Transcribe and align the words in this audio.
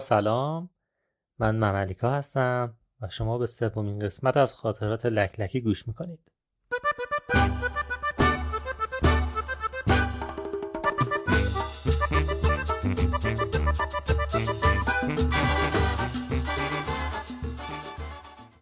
سلام. 0.00 0.70
من 1.38 1.56
مملیکا 1.56 2.10
هستم 2.10 2.76
و 3.00 3.08
شما 3.08 3.38
به 3.38 3.46
سومین 3.46 3.98
قسمت 3.98 4.36
از 4.36 4.54
خاطرات 4.54 5.06
لکلکی 5.06 5.60
گوش 5.60 5.88
می‌کنید. 5.88 6.32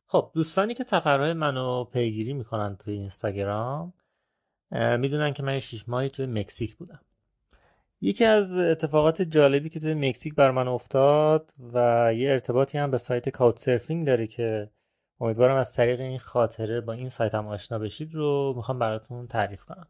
خب 0.07 0.31
دوستانی 0.35 0.75
که 0.75 0.85
سفرهای 0.85 1.33
منو 1.33 1.85
پیگیری 1.85 2.33
می‌کنن 2.33 2.77
توی 2.77 2.95
اینستاگرام 2.95 3.95
می‌دونن 4.73 5.33
که 5.33 5.43
من 5.43 5.59
شیش 5.59 5.89
ماهی 5.89 6.09
توی 6.09 6.27
مکزیک 6.27 6.77
بودم. 6.77 7.01
یکی 8.01 8.25
از 8.25 8.53
اتفاقات 8.53 9.23
جالبی 9.23 9.69
که 9.69 9.81
توی 9.81 9.95
مکزیک 9.95 10.35
بر 10.35 10.51
من 10.51 10.69
افتاد 10.69 11.51
و 11.73 12.11
یه 12.15 12.31
ارتباطی 12.31 12.79
هم 12.79 12.91
به 12.91 12.99
سایت 12.99 13.29
کاوت 13.29 13.59
سرفینگ 13.59 14.07
داره 14.07 14.27
که 14.27 14.71
امیدوارم 15.21 15.57
از 15.57 15.75
طریق 15.75 16.01
این 16.01 16.19
خاطره 16.19 16.81
با 16.81 16.93
این 16.93 17.09
سایت 17.09 17.35
هم 17.35 17.47
آشنا 17.47 17.79
بشید 17.79 18.15
رو 18.15 18.53
می‌خوام 18.57 18.79
براتون 18.79 19.27
تعریف 19.27 19.65
کنم. 19.65 19.89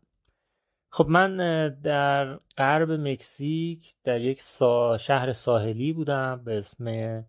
خب 0.90 1.06
من 1.08 1.36
در 1.82 2.38
غرب 2.58 2.90
مکزیک 2.92 3.94
در 4.04 4.20
یک 4.20 4.40
شهر 4.98 5.32
ساحلی 5.32 5.92
بودم 5.92 6.44
به 6.44 6.58
اسم 6.58 7.24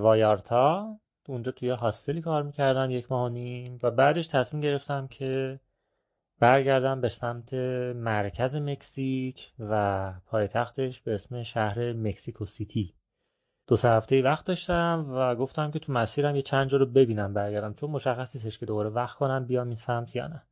وایارتا. 0.00 0.98
اونجا 1.28 1.52
توی 1.52 1.70
هاستلی 1.70 2.20
کار 2.20 2.42
می‌کردم 2.42 2.90
یک 2.90 3.12
ماه 3.12 3.26
و 3.26 3.28
نیم 3.28 3.78
و 3.82 3.90
بعدش 3.90 4.26
تصمیم 4.26 4.62
گرفتم 4.62 5.06
که 5.06 5.60
برگردم 6.38 7.00
به 7.00 7.08
سمت 7.08 7.54
مرکز 7.94 8.56
مکزیک 8.56 9.52
و 9.58 10.12
پایتختش 10.26 11.00
به 11.00 11.14
اسم 11.14 11.42
شهر 11.42 11.92
مکسیکو 11.92 12.46
سیتی. 12.46 12.94
دو 13.66 13.76
سه 13.76 13.88
هفته 13.88 14.22
وقت 14.22 14.46
داشتم 14.46 15.06
و 15.08 15.34
گفتم 15.34 15.70
که 15.70 15.78
تو 15.78 15.92
مسیرم 15.92 16.36
یه 16.36 16.42
چند 16.42 16.68
جا 16.68 16.78
رو 16.78 16.86
ببینم 16.86 17.34
برگردم 17.34 17.74
چون 17.74 17.90
مشخص 17.90 18.36
نیستش 18.36 18.58
که 18.58 18.66
دوباره 18.66 18.88
وقت 18.90 19.16
کنم 19.16 19.44
بیام 19.46 19.66
این 19.66 19.76
سمت 19.76 20.16
یا 20.16 20.26
نه. 20.26 20.42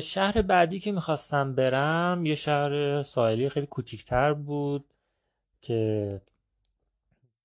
شهر 0.00 0.42
بعدی 0.42 0.80
که 0.80 0.92
می‌خواستم 0.92 1.54
برم 1.54 2.26
یه 2.26 2.34
شهر 2.34 3.02
ساحلی 3.02 3.48
خیلی 3.48 3.66
کوچیکتر 3.66 4.32
بود 4.32 4.94
که 5.60 6.20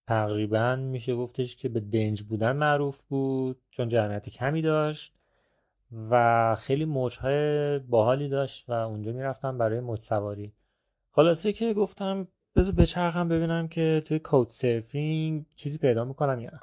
تقریبا 0.08 0.76
میشه 0.76 1.16
گفتش 1.16 1.56
که 1.56 1.70
به 1.70 1.80
دنج 1.80 2.24
بودن 2.24 2.52
معروف 2.52 3.04
بود 3.04 3.62
چون 3.72 3.90
جمعیت 3.90 4.30
کمی 4.30 4.62
داشت. 4.62 5.19
و 5.92 6.56
خیلی 6.56 6.86
موجهای 6.86 7.80
باحالی 7.80 8.30
داشت 8.30 8.70
و 8.70 8.74
اونجا 8.74 9.12
می‌رفتم 9.12 9.58
برای 9.58 9.80
موج 9.80 10.00
سواری. 10.00 10.54
خلاصه 11.12 11.54
که 11.54 11.74
گفتم 11.74 12.28
بذار 12.56 12.74
بچرخم 12.74 13.28
ببینم 13.30 13.68
که 13.68 14.04
توی 14.06 14.20
کود 14.20 14.50
سرفینگ 14.50 15.46
چیزی 15.56 15.78
پیدا 15.78 16.06
می‌کنم 16.06 16.40
یا 16.40 16.50
نه. 16.50 16.60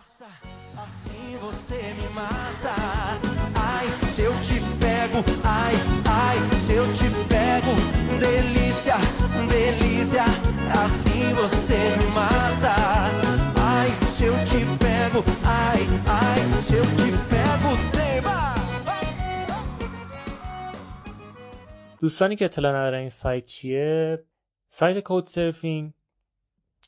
دوستانی 22.01 22.37
که 22.37 22.45
اطلاع 22.45 22.73
ندارن 22.73 22.99
این 22.99 23.09
سایت 23.09 23.45
چیه 23.45 24.25
سایت 24.67 25.05
کود 25.05 25.27
سرفینگ 25.27 25.93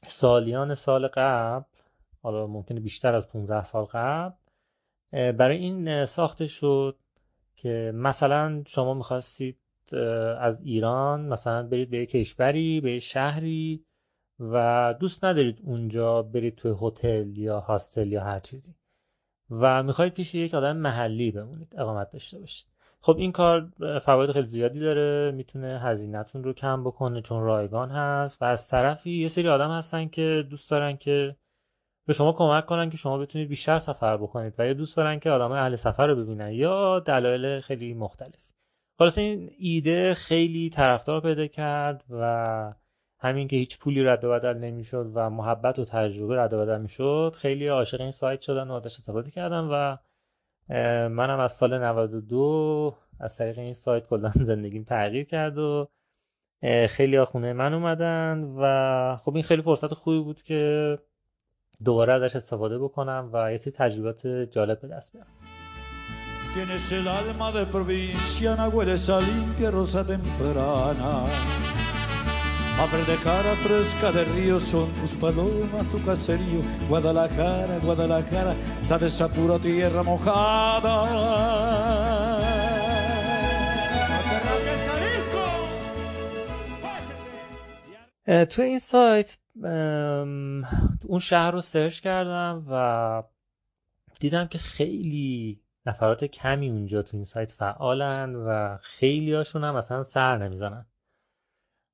سالیان 0.03 0.75
سال 0.75 1.09
قبل 1.09 1.65
حالا 2.23 2.47
ممکنه 2.47 2.81
بیشتر 2.81 3.15
از 3.15 3.29
15 3.29 3.65
سال 3.65 3.85
قبل 3.85 4.35
برای 5.13 5.57
این 5.57 6.05
ساخته 6.05 6.47
شد 6.47 6.99
که 7.57 7.93
مثلا 7.95 8.63
شما 8.67 8.95
می‌خواستید 8.95 9.59
از 10.39 10.61
ایران 10.63 11.29
مثلا 11.29 11.63
برید 11.63 11.91
به 11.91 12.07
کشوری 12.07 12.81
به 12.81 12.99
شهری 12.99 13.85
و 14.41 14.95
دوست 15.01 15.25
ندارید 15.25 15.61
اونجا 15.65 16.23
برید 16.23 16.57
توی 16.57 16.75
هتل 16.83 17.37
یا 17.37 17.61
هاستل 17.61 18.13
یا 18.13 18.25
هر 18.25 18.41
چیزی 18.41 18.75
و 19.51 19.83
می‌خواید 19.83 20.15
پیش 20.15 20.35
یک 20.35 20.55
آدم 20.55 20.77
محلی 20.77 21.31
بمونید 21.31 21.75
اقامت 21.79 22.11
داشته 22.11 22.39
باشید. 22.39 22.78
خب 23.01 23.17
این 23.19 23.33
کار 23.33 23.69
فواید 24.03 24.33
خیلی 24.33 24.47
زیادی 24.47 24.79
داره 24.81 25.31
می‌تونه 25.31 25.81
هزینهتون 25.83 26.45
رو 26.45 26.53
کم 26.53 26.85
بکنه 26.85 27.23
چون 27.23 27.43
رایگان 27.43 27.91
هست 27.91 28.43
و 28.43 28.45
از 28.45 28.69
طرفی 28.69 29.11
یه 29.11 29.29
سری 29.29 29.49
آدم 29.49 29.71
هستن 29.71 30.09
که 30.09 30.47
دوست 30.51 30.71
دارن 30.71 30.97
که 30.97 31.37
به 32.07 32.13
شما 32.13 32.33
کمک 32.33 32.67
کنن 32.67 32.91
که 32.91 32.97
شما 32.97 33.19
بتونید 33.19 33.49
بیشتر 33.49 33.79
سفر 33.79 34.17
بکنید 34.17 34.55
و 34.59 34.67
یا 34.67 34.73
دوست 34.73 34.97
دارن 34.97 35.19
که 35.19 35.31
آدم 35.31 35.53
اهل 35.53 35.75
سفر 35.75 36.07
رو 36.07 36.17
ببینن 36.17 36.53
یا 36.53 37.01
دلایل 37.01 37.61
خیلی 37.61 37.95
مختلف. 37.95 38.49
خلاص 38.99 39.19
این 39.19 39.51
ایده 39.59 40.15
خیلی 40.15 40.71
طرفدار 40.71 41.21
پیدا 41.21 41.47
کرد 41.47 42.05
و 42.11 42.75
همین 43.21 43.49
که 43.49 43.57
هیچ 43.57 43.79
پولی 43.79 44.03
رد 44.03 44.25
و 44.25 44.31
بدل 44.31 44.55
نمی‌شد 44.55 45.11
و 45.15 45.31
محبت 45.31 45.79
و 45.79 45.85
تجربه 45.85 46.37
رد 46.37 46.53
و 46.53 46.59
بدل 46.59 46.81
می‌شد 46.81 47.35
خیلی 47.39 47.67
عاشق 47.67 48.01
این 48.01 48.11
سایت 48.11 48.41
شدن 48.41 48.69
و 48.69 48.73
ازش 48.73 48.99
استفاده 48.99 49.31
کردم 49.31 49.69
و 49.73 49.97
منم 51.09 51.41
از 51.41 51.53
سال 51.53 51.85
92 51.85 52.95
از 53.21 53.37
طریق 53.37 53.59
این 53.59 53.73
سایت 53.73 54.07
کلا 54.07 54.31
زندگیم 54.51 54.85
تغییر 54.85 55.25
کرد 55.25 55.59
و 55.59 55.89
خیلی 56.89 57.25
خونه 57.25 57.53
من 57.53 57.75
اومدن 57.75 58.55
و 58.59 59.17
خب 59.17 59.35
این 59.35 59.43
خیلی 59.43 59.63
فرصت 59.63 59.95
خوبی 59.95 60.21
بود 60.21 60.43
که 60.43 60.99
دوباره 61.85 62.13
ازش 62.13 62.37
استفاده 62.37 62.79
بکنم 62.79 63.31
و 63.33 63.51
یه 63.51 63.57
سری 63.57 63.71
تجربات 63.71 64.27
جالب 64.27 64.81
به 64.81 64.89
دست 64.89 65.13
بیارم 65.13 65.33
Tienes 66.55 66.93
el 66.93 67.07
alma 67.07 67.53
de 67.53 67.67
provinciana, 67.67 68.65
hueles 68.73 69.09
a 69.11 69.21
limpia 69.21 69.71
rosa 69.71 70.03
temprana. 70.03 71.68
Abre 72.85 73.03
de 73.11 73.17
cara 73.27 73.53
fresca 73.65 74.09
de 74.17 74.23
río 74.35 74.59
son 74.61 74.89
tus 74.99 75.13
palomas, 75.23 75.85
tu 75.91 75.99
caserío. 76.07 76.61
Guadalajara, 76.89 77.75
Guadalajara, 77.87 78.53
sabes 78.89 79.21
a 79.25 79.29
pura 79.35 79.57
tierra 79.65 80.03
mojada. 80.11 80.97
تو 88.51 88.63
این 88.63 88.79
سایت 88.79 89.39
اون 91.07 91.21
شهر 91.21 91.51
رو 91.51 91.61
سرچ 91.61 92.01
کردم 92.01 92.67
و 92.71 93.23
دیدم 94.21 94.47
که 94.47 94.59
خیلی 94.59 95.61
نفرات 95.87 96.25
کمی 96.25 96.71
اونجا 96.71 97.03
تو 97.03 97.17
این 97.17 97.25
سایت 97.25 97.51
فعالن 97.51 98.35
و 98.35 98.79
خیلی 98.83 99.33
هاشون 99.33 99.65
هم 99.65 99.77
اصلا 99.77 100.05
سر 100.05 100.39
نمی‌زنن 100.39 100.87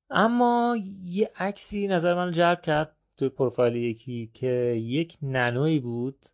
اما 0.09 0.77
یه 1.03 1.31
عکسی 1.35 1.87
نظر 1.87 2.13
من 2.13 2.31
جلب 2.31 2.61
کرد 2.61 2.97
توی 3.17 3.29
پروفایل 3.29 3.75
یکی 3.75 4.31
که 4.33 4.47
یک 4.81 5.17
ننوی 5.21 5.79
بود 5.79 6.25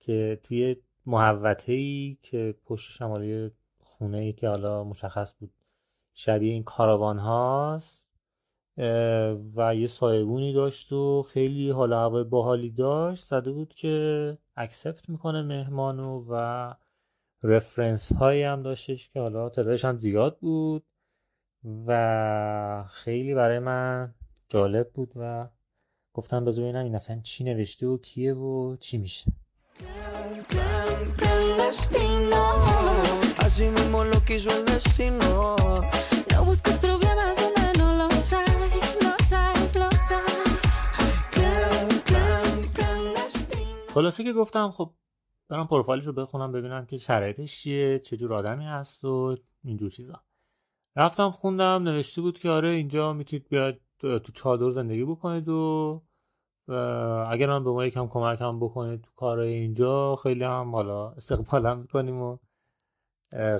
که 0.00 0.40
توی 0.42 0.76
محوطه 1.06 1.72
ای 1.72 2.18
که 2.22 2.54
پشت 2.64 2.90
شمالی 2.90 3.50
خونه 3.78 4.18
ای 4.18 4.32
که 4.32 4.48
حالا 4.48 4.84
مشخص 4.84 5.36
بود. 5.38 5.52
شبیه 6.14 6.52
این 6.52 6.62
کاروان 6.62 7.18
هاست 7.18 8.10
و 9.56 9.74
یه 9.76 9.86
سایبونی 9.86 10.52
داشت 10.52 10.92
و 10.92 11.22
خیلی 11.22 11.70
حالا 11.70 12.00
هوای 12.00 12.24
باحالی 12.24 12.70
داشت. 12.70 13.24
زده 13.24 13.52
بود 13.52 13.74
که 13.74 14.38
اکسپت 14.56 15.08
می‌کنه 15.08 15.42
مهمانو 15.42 16.24
و 16.30 16.74
رفرنس 17.42 18.12
هایی 18.12 18.42
هم 18.42 18.62
داشتش 18.62 19.10
که 19.10 19.20
حالا 19.20 19.48
تعدادش 19.48 19.84
هم 19.84 19.96
زیاد 19.96 20.38
بود. 20.38 20.84
و 21.64 22.84
خیلی 22.90 23.34
برای 23.34 23.58
من 23.58 24.14
جالب 24.48 24.90
بود 24.90 25.12
و 25.16 25.48
گفتم 26.14 26.44
بذار 26.44 26.64
ببینم 26.64 26.84
این 26.84 26.94
اصلا 26.94 27.20
چی 27.20 27.44
نوشته 27.44 27.86
و 27.86 27.98
کیه 27.98 28.34
و 28.34 28.76
چی 28.76 28.98
میشه. 28.98 29.32
خلاصه 43.94 44.24
که 44.24 44.32
گفتم 44.32 44.70
خب 44.70 44.94
برم 45.48 45.66
پروفایلش 45.66 46.04
رو 46.04 46.12
بخونم 46.12 46.52
ببینم 46.52 46.86
که 46.86 46.98
شرایطش 46.98 47.62
چیه 47.62 47.98
چجور 47.98 48.34
آدمی 48.34 48.64
هست 48.64 49.04
و 49.04 49.36
اینجور 49.64 49.90
چیزا. 49.90 50.22
رفتم 50.96 51.30
خوندم 51.30 51.82
نوشته 51.82 52.20
بود 52.22 52.38
که 52.38 52.50
آره 52.50 52.68
اینجا 52.68 53.12
می‌تونید 53.12 53.48
بیاد 53.48 53.80
تو 53.98 54.32
چادر 54.34 54.70
زندگی 54.70 55.04
بکنید 55.04 55.48
و 55.48 56.02
اگر 57.30 57.46
من 57.46 57.64
به 57.64 57.70
ما 57.70 57.86
یکم 57.86 58.06
کمک 58.06 58.40
هم 58.40 58.60
بکنید 58.60 59.02
تو 59.02 59.10
کارهای 59.16 59.52
اینجا 59.52 60.16
خیلی 60.16 60.44
هم 60.44 60.72
حالا 60.72 61.10
استقبالم 61.10 61.78
می‌کنیم 61.78 62.22
و 62.22 62.38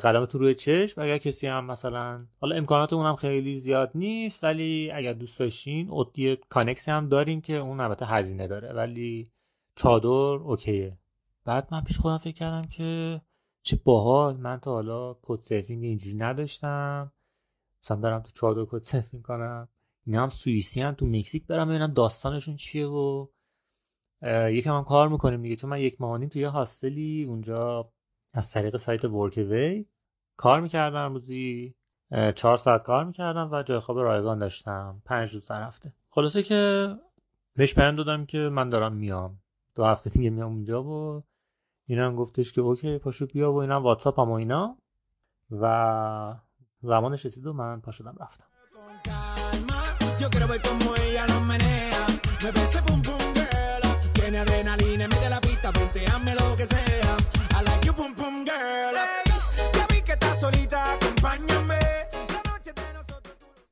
تو 0.02 0.38
روی 0.38 0.54
چشم. 0.54 1.00
اگر 1.00 1.18
کسی 1.18 1.46
هم 1.46 1.64
مثلا 1.64 2.26
حالا 2.40 2.56
امکانات 2.56 2.92
اونم 2.92 3.16
خیلی 3.16 3.58
زیاد 3.58 3.90
نیست 3.94 4.44
ولی 4.44 4.90
اگر 4.90 5.12
دوست 5.12 5.38
داشتین 5.38 5.90
یه 6.16 6.36
کانکسی 6.36 6.90
هم 6.90 7.08
داریم 7.08 7.40
که 7.40 7.56
اون 7.56 7.80
البته 7.80 8.06
هزینه 8.06 8.46
داره 8.46 8.72
ولی 8.72 9.32
چادر 9.76 10.08
اوکیه. 10.08 10.98
بعد 11.44 11.68
من 11.72 11.84
پیش 11.84 11.98
خودم 11.98 12.18
فکر 12.18 12.34
کردم 12.34 12.68
که 12.68 13.20
چه 13.62 13.80
باحال. 13.84 14.36
من 14.36 14.60
تا 14.60 14.72
حالا 14.72 15.16
کد 15.22 15.42
سرفینگ 15.42 15.84
اینجوری 15.84 16.16
نداشتم. 16.16 17.12
مثلا 17.84 17.96
برم 17.96 18.20
تو 18.20 18.30
چادر 18.30 18.64
کد 18.70 18.82
سرفینگ 18.82 19.22
کنم 19.22 19.68
اینا 20.06 20.22
هم 20.22 20.30
سوئیسی 20.30 20.80
هم 20.80 20.94
تو 20.94 21.06
مکزیک 21.06 21.46
برم 21.46 21.68
ببینم 21.68 21.92
داستانشون 21.92 22.56
چیه 22.56 22.86
و 22.86 23.26
یکم 24.50 24.76
هم 24.76 24.84
کار 24.84 25.08
می‌کنیم 25.08 25.42
دیگه 25.42 25.56
چون 25.56 25.70
من 25.70 25.80
یک 25.80 26.00
ماه 26.00 26.26
توی 26.26 26.44
هاستلی 26.44 27.24
اونجا 27.24 27.92
از 28.32 28.50
طریق 28.50 28.76
سایت 28.76 29.04
ورکوی 29.04 29.86
کار 30.36 30.60
می‌کردم 30.60 31.12
روزی 31.12 31.74
چهار 32.34 32.56
ساعت 32.56 32.82
کار 32.82 33.04
می‌کردم 33.04 33.48
و 33.52 33.62
جای 33.62 33.78
خواب 33.78 33.98
رایگان 33.98 34.38
داشتم. 34.38 35.02
پنج 35.04 35.34
روز 35.34 35.48
در 35.48 35.66
هفته. 35.66 35.92
خلاصه 36.10 36.42
که 36.42 36.88
بهش 37.56 37.74
پیام 37.74 37.96
دادم 37.96 38.26
که 38.26 38.38
من 38.38 38.70
دارم 38.70 38.92
میام. 38.92 39.40
دو 39.74 39.84
هفته 39.84 40.10
دیگه 40.10 40.30
میام 40.30 40.52
اونجا 40.52 40.82
و 40.82 41.24
اینا 41.86 42.06
هم 42.06 42.16
گفتش 42.16 42.52
که 42.52 42.60
اوکی 42.60 42.98
پاشو 42.98 43.26
بیا 43.26 43.52
و 43.52 43.56
اینا 43.56 43.80
واتساپ 43.80 44.20
هم 44.20 44.30
و 44.30 44.32
اینا. 44.32 44.78
و 45.50 46.36
زمانش 46.82 47.26
رسید 47.26 47.46
و 47.46 47.52
من 47.52 47.80
پاشدم 47.80 48.14
رفتم. 48.20 48.44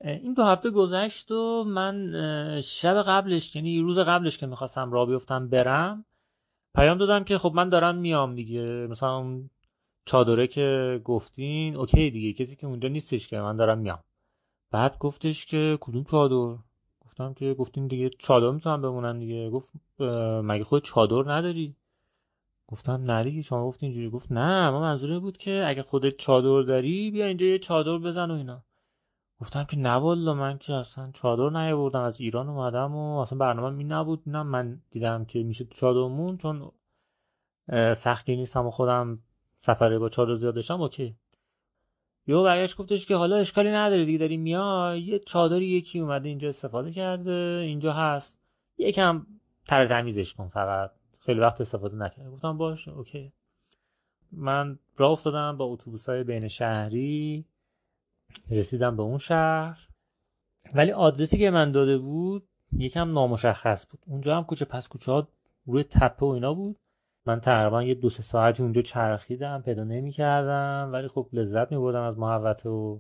این 0.01 0.35
دو 0.35 0.45
هفته 0.45 0.71
گذشت 0.71 1.31
و 1.31 1.65
من 1.65 2.13
شب 2.61 3.03
قبلش 3.03 3.57
یعنی 3.57 3.81
روز 3.81 3.99
قبلش 3.99 4.39
که 4.39 4.47
می‌خواستم 4.47 4.93
را 4.93 5.07
بیفتم 5.07 5.49
برم 5.49 6.05
پیام 6.75 6.99
دادم 6.99 7.25
که 7.25 7.39
خب 7.39 7.53
من 7.55 7.69
دارم 7.69 7.97
میام 7.97 8.35
دیگه. 8.35 8.63
مثلا 8.91 9.25
چادره 10.09 10.47
که 10.47 11.01
گفتین 11.05 11.77
اوکی 11.77 12.11
دیگه 12.11 12.33
کسی 12.33 12.57
که 12.57 12.67
اونجا 12.67 12.89
نیستش 12.89 13.29
که 13.29 13.41
من 13.41 13.57
دارم 13.57 13.79
میام. 13.79 13.99
بعد 14.71 14.99
گفتش 14.99 15.47
که 15.47 15.79
کدوم 15.81 16.05
چادر؟ 16.05 16.59
گفتم 17.01 17.35
که 17.35 17.55
گفتین 17.55 17.87
دیگه 17.87 18.11
چادر 18.19 18.51
می‌تونم 18.51 18.83
بمونم 18.83 19.19
دیگه. 19.19 19.51
گفت 19.51 19.73
مگه 20.43 20.65
خود 20.65 20.85
چادر 20.85 21.33
نداری؟ 21.33 21.77
گفتم 22.69 22.93
نه 22.93 23.25
دیگه 23.25 23.43
شما 23.43 23.67
گفت 23.67 23.83
اینجوری. 23.83 24.11
گفت 24.11 24.33
نه 24.33 24.71
ما 24.71 24.81
منظوره 24.81 25.19
بود 25.19 25.39
که 25.39 25.65
اگه 25.67 25.83
خودت 25.83 26.17
چادر 26.17 26.63
داری 26.63 27.11
بیا 27.11 27.27
اینجا 27.27 27.47
یه 27.47 27.59
چادر 27.59 27.99
بزن 27.99 28.31
و 28.31 28.35
اینا. 28.35 28.65
گفتم 29.41 29.65
که 29.65 29.77
نه 29.79 29.91
والا 29.91 30.35
من 30.35 30.59
که 30.59 30.75
اصلا 30.75 31.11
چادر 31.15 31.51
نیاوردم. 31.51 32.01
از 32.01 32.21
ایران 32.21 32.49
اومدم 32.49 32.95
و 32.95 33.19
اصلا 33.19 33.39
برنامه 33.39 33.77
می 33.77 33.85
نبود. 33.85 34.23
نه 34.27 34.43
من 34.43 34.81
دیدم 34.91 35.25
که 35.25 35.43
میشه 35.43 35.65
چادرمون 35.65 36.37
چون 36.37 36.71
سختی 37.95 38.37
نیستم 38.37 38.67
و 38.67 38.71
خودم 38.71 39.19
سفره 39.59 39.99
با 39.99 40.09
چادر 40.09 40.35
زیاد 40.35 40.55
داشتم 40.55 40.83
اوکی. 40.83 41.17
یو 42.27 42.43
برگشت 42.43 42.77
گفتش 42.77 43.07
که 43.07 43.17
حالا 43.17 43.37
اشکالی 43.37 43.71
نداره 43.71 44.05
دیگه 44.05 44.19
داری 44.19 44.37
میای. 44.37 45.01
یه 45.01 45.19
چادری 45.19 45.67
یکی 45.67 45.99
اومده 45.99 46.29
اینجا 46.29 46.49
استفاده 46.49 46.91
کرده 46.91 47.63
اینجا 47.65 47.93
هست. 47.93 48.39
یکم 48.79 49.27
تر 49.67 49.87
تمیزش 49.87 50.35
کن 50.35 50.49
فقط. 50.49 50.91
خیلی 51.19 51.41
وقت 51.41 51.61
استفاده 51.61 51.97
نکرد. 51.97 52.31
گفتم 52.31 52.59
باش 52.59 52.89
اوکی. 52.89 53.33
من 54.33 54.79
راه 54.97 55.11
افتادم 55.11 55.57
با 55.57 55.65
اتوبوس 55.65 56.09
های 56.09 56.25
بین 56.25 56.49
شهری. 56.49 57.45
رسیدم 58.51 58.97
به 58.97 59.03
اون 59.03 59.19
شهر. 59.19 59.89
ولی 60.75 60.93
آدرسی 60.93 61.39
که 61.39 61.51
من 61.51 61.73
داده 61.73 61.99
بود 61.99 62.49
یکم 62.73 63.13
نامشخص 63.13 63.87
بود. 63.91 64.01
اونجا 64.07 64.37
هم 64.37 64.45
کوچه 64.45 64.65
پس 64.65 64.89
کوچه 64.89 65.13
ها 65.13 65.29
روی 65.67 65.83
تپه 65.83 66.27
و 66.27 66.29
اینا 66.29 66.55
بود. 66.55 66.77
من 67.29 67.41
تقریبا 67.41 67.83
یه 67.83 67.95
دو 67.95 68.11
سه 68.11 68.23
ساعتی 68.23 68.63
اونجا 68.63 68.83
چرخیدم 68.83 69.63
پیدا 69.65 69.85
نمی 69.85 70.13
کردم 70.13 70.91
ولی 70.93 71.09
خب 71.09 71.29
لذت 71.33 71.73
می 71.73 71.79
بردم 71.79 72.03
از 72.03 72.19
محوطه 72.19 72.69
و 72.69 72.99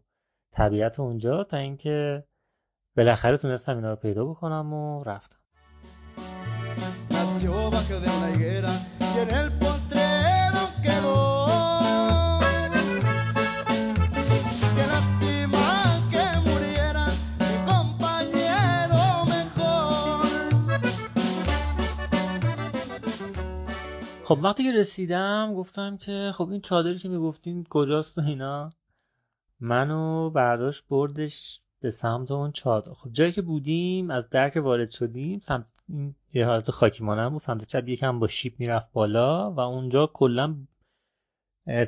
طبیعت 0.53 1.01
اونجا 1.01 1.45
تا 1.45 1.57
اینکه 1.57 2.25
بالاخره 2.97 3.37
تونستم 3.37 3.77
اینا 3.77 3.91
رو 3.91 3.97
پیدا 3.97 4.25
بکنم 4.25 4.73
و 4.73 5.05
رفتم. 5.05 5.39
خب 24.29 24.39
وقتی 24.43 24.63
که 24.63 24.73
رسیدم 24.73 25.55
گفتم 25.55 25.97
که 25.97 26.33
خب 26.35 26.51
این 26.51 26.61
چادری 26.61 26.99
که 26.99 27.09
می‌گفتین 27.09 27.65
کجاست 27.71 28.19
و 28.19 28.21
اینا؟ 28.21 28.71
منو 29.61 30.31
برداشت 30.31 30.85
بردش 30.89 31.61
به 31.81 31.91
سمت 31.91 32.31
اون 32.31 32.53
چادر 32.53 32.93
خب 32.93 33.13
جایی 33.13 33.33
که 33.33 33.43
بودیم 33.43 34.11
از 34.11 34.31
درک 34.31 34.57
وارد 34.57 34.91
شدیم 34.91 35.41
سمت 35.45 35.67
این 35.89 36.15
یه 36.33 36.47
حالت 36.47 36.71
خاکی 36.71 37.05
مانم 37.05 37.29
بود. 37.29 37.41
سمت 37.41 37.65
چپ 37.65 37.89
یکم 37.89 38.19
با 38.19 38.29
شیپ 38.29 38.55
می‌رفت 38.59 38.93
بالا 38.93 39.53
و 39.53 39.61
اونجا 39.61 40.07
کلا 40.07 40.57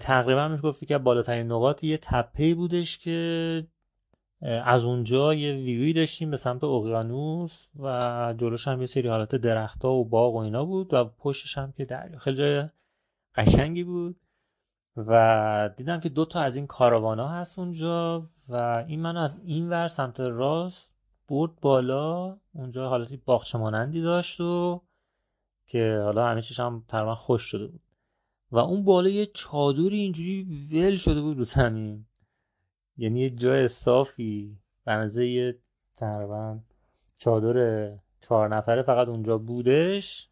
تقریبا 0.01 0.49
میشه 0.49 0.63
گفت 0.63 0.85
که 0.85 0.99
بالاترین 0.99 1.47
نقاط 1.47 1.85
یه 1.85 1.99
تپه 1.99 2.55
بودش 2.55 2.99
که 2.99 3.67
از 4.43 4.85
اونجا 4.85 5.35
یه 5.35 5.55
ویوی 5.55 5.93
داشتیم 5.93 6.31
به 6.31 6.37
سمت 6.37 6.65
اقیانوس 6.65 7.69
و 7.79 8.35
جلوش 8.39 8.69
هم 8.69 8.81
یه 8.81 8.87
سری 8.87 9.09
حالت 9.09 9.35
درختها 9.35 9.93
و 9.93 10.05
باغ 10.05 10.35
و 10.35 10.39
اینا 10.39 10.65
بود 10.65 10.95
و 10.95 11.05
پشتش 11.05 11.59
هم 11.59 11.73
که 11.73 11.85
دریا. 11.85 12.19
خیلی 12.19 12.37
جای 12.37 12.69
قشنگی 13.35 13.85
بود 13.85 14.17
و 14.97 15.71
دیدم 15.77 16.01
که 16.01 16.09
دو 16.09 16.25
تا 16.25 16.41
از 16.41 16.57
این 16.57 16.67
کاراوانا 16.67 17.29
هست 17.29 17.59
اونجا 17.59 18.27
و 18.49 18.85
این 18.89 19.01
منو 19.01 19.21
از 19.21 19.41
این 19.45 19.71
ور 19.71 19.89
سمت 19.89 20.21
راست 20.21 20.95
برد 21.29 21.61
بالا. 21.61 22.39
اونجا 22.55 22.89
حالتی 22.89 23.17
باغچه 23.17 23.59
مانندی 23.59 24.03
داشت 24.03 24.41
و 24.41 24.83
که 25.67 26.01
حالا 26.05 26.27
همه 26.27 26.43
چیش 26.43 26.61
هم 26.61 26.85
تقریبا 26.89 27.15
خوش 27.15 27.43
شده 27.43 27.67
بود. 27.67 27.81
و 28.51 28.59
اون 28.59 28.85
بالا 28.85 29.09
یه 29.09 29.27
چادری 29.27 29.99
اینجوری 29.99 30.47
ول 30.73 30.97
شده 30.97 31.21
بود 31.21 31.39
رو 31.39 31.45
زمین. 31.45 32.07
یعنی 33.01 33.21
یه 33.21 33.31
جای 33.31 33.69
صافی 33.69 34.59
بنزه 34.85 35.57
تقریبا 35.97 36.59
چادر 37.19 37.91
چهار 38.21 38.57
نفره 38.57 38.83
فقط 38.83 39.09
اونجا 39.09 39.39
بودش. 39.39 40.29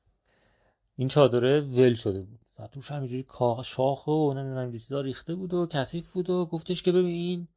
این 0.97 1.09
چادره 1.09 1.61
ول 1.61 1.95
شده 1.95 2.23
بود. 2.23 2.41
و 2.59 2.67
توش 2.67 2.91
همینجوری 2.91 3.27
شاخه 3.65 4.13
و 4.13 4.35
نمی‌دونم 4.37 4.73
چیزا 4.73 5.01
ریخته 5.01 5.35
بود 5.35 5.55
و 5.55 5.67
کثیف 5.67 6.13
بود 6.13 6.31
و 6.31 6.47
گفتش 6.47 6.83
که 6.83 6.93
ببین 6.93 7.49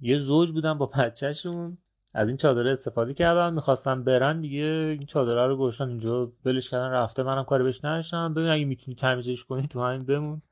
یه 0.00 0.18
زوج 0.18 0.52
بودن 0.52 0.78
با 0.78 0.86
بچهشون. 0.86 1.78
از 2.14 2.28
این 2.28 2.36
چادره 2.36 2.70
استفاده 2.70 3.14
کردن 3.14 3.54
می‌خواستم 3.54 4.04
برن 4.04 4.40
دیگه. 4.40 4.96
این 4.98 5.06
چادره 5.06 5.46
رو 5.46 5.56
گوشتن 5.56 5.88
اینجا 5.88 6.32
ولش 6.44 6.70
کردن 6.70 6.90
رفته 6.90 7.22
منم 7.22 7.44
کاری 7.44 7.64
بهش 7.64 7.84
نداشتم 7.84 8.34
ببین 8.34 8.50
اگه 8.50 8.64
می‌تونی 8.64 8.94
تمیزش 8.94 9.44
کنی 9.44 9.66
تو 9.66 9.82
همین 9.82 10.06
بمون. 10.06 10.42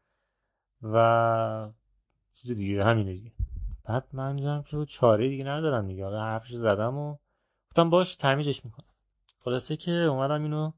و 0.82 1.72
چیز 2.32 2.50
دیگه 2.50 2.84
همینه 2.84 3.12
دیگه. 3.12 3.32
بعد 3.84 4.04
من 4.12 4.36
دیدم 4.36 4.62
که 4.62 4.84
چاره 4.84 5.28
دیگه 5.28 5.44
ندارم 5.44 5.86
دیگه. 5.86 6.04
حالا 6.04 6.20
حرفش 6.22 6.52
زدم 6.52 6.98
و 6.98 7.16
گفتم 7.66 7.90
باش 7.90 8.16
تمیزش 8.16 8.64
می‌کنم. 8.64 8.88
خلاصه 9.44 9.76
که 9.76 9.90
اومدم 9.92 10.42
اینو 10.42 10.72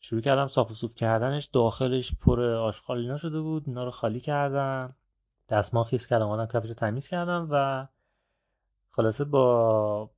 شروع 0.00 0.20
کردم 0.20 0.46
صاف 0.46 0.70
و 0.70 0.74
صوف 0.74 0.94
کردنش. 0.94 1.44
داخلش 1.44 2.14
پر 2.14 2.42
آشغال 2.42 2.98
اینا 2.98 3.16
شده 3.16 3.40
بود. 3.40 3.64
اینا 3.66 3.84
رو 3.84 3.90
خالی 3.90 4.20
کردم. 4.20 4.96
دستمال 5.48 5.84
خیس 5.84 6.06
کردم. 6.06 6.28
اومدم 6.28 6.46
کفش 6.46 6.68
رو 6.68 6.74
تمیز 6.74 7.08
کردم 7.08 7.48
و 7.50 7.86
خلاصه 8.90 9.24
با 9.24 10.10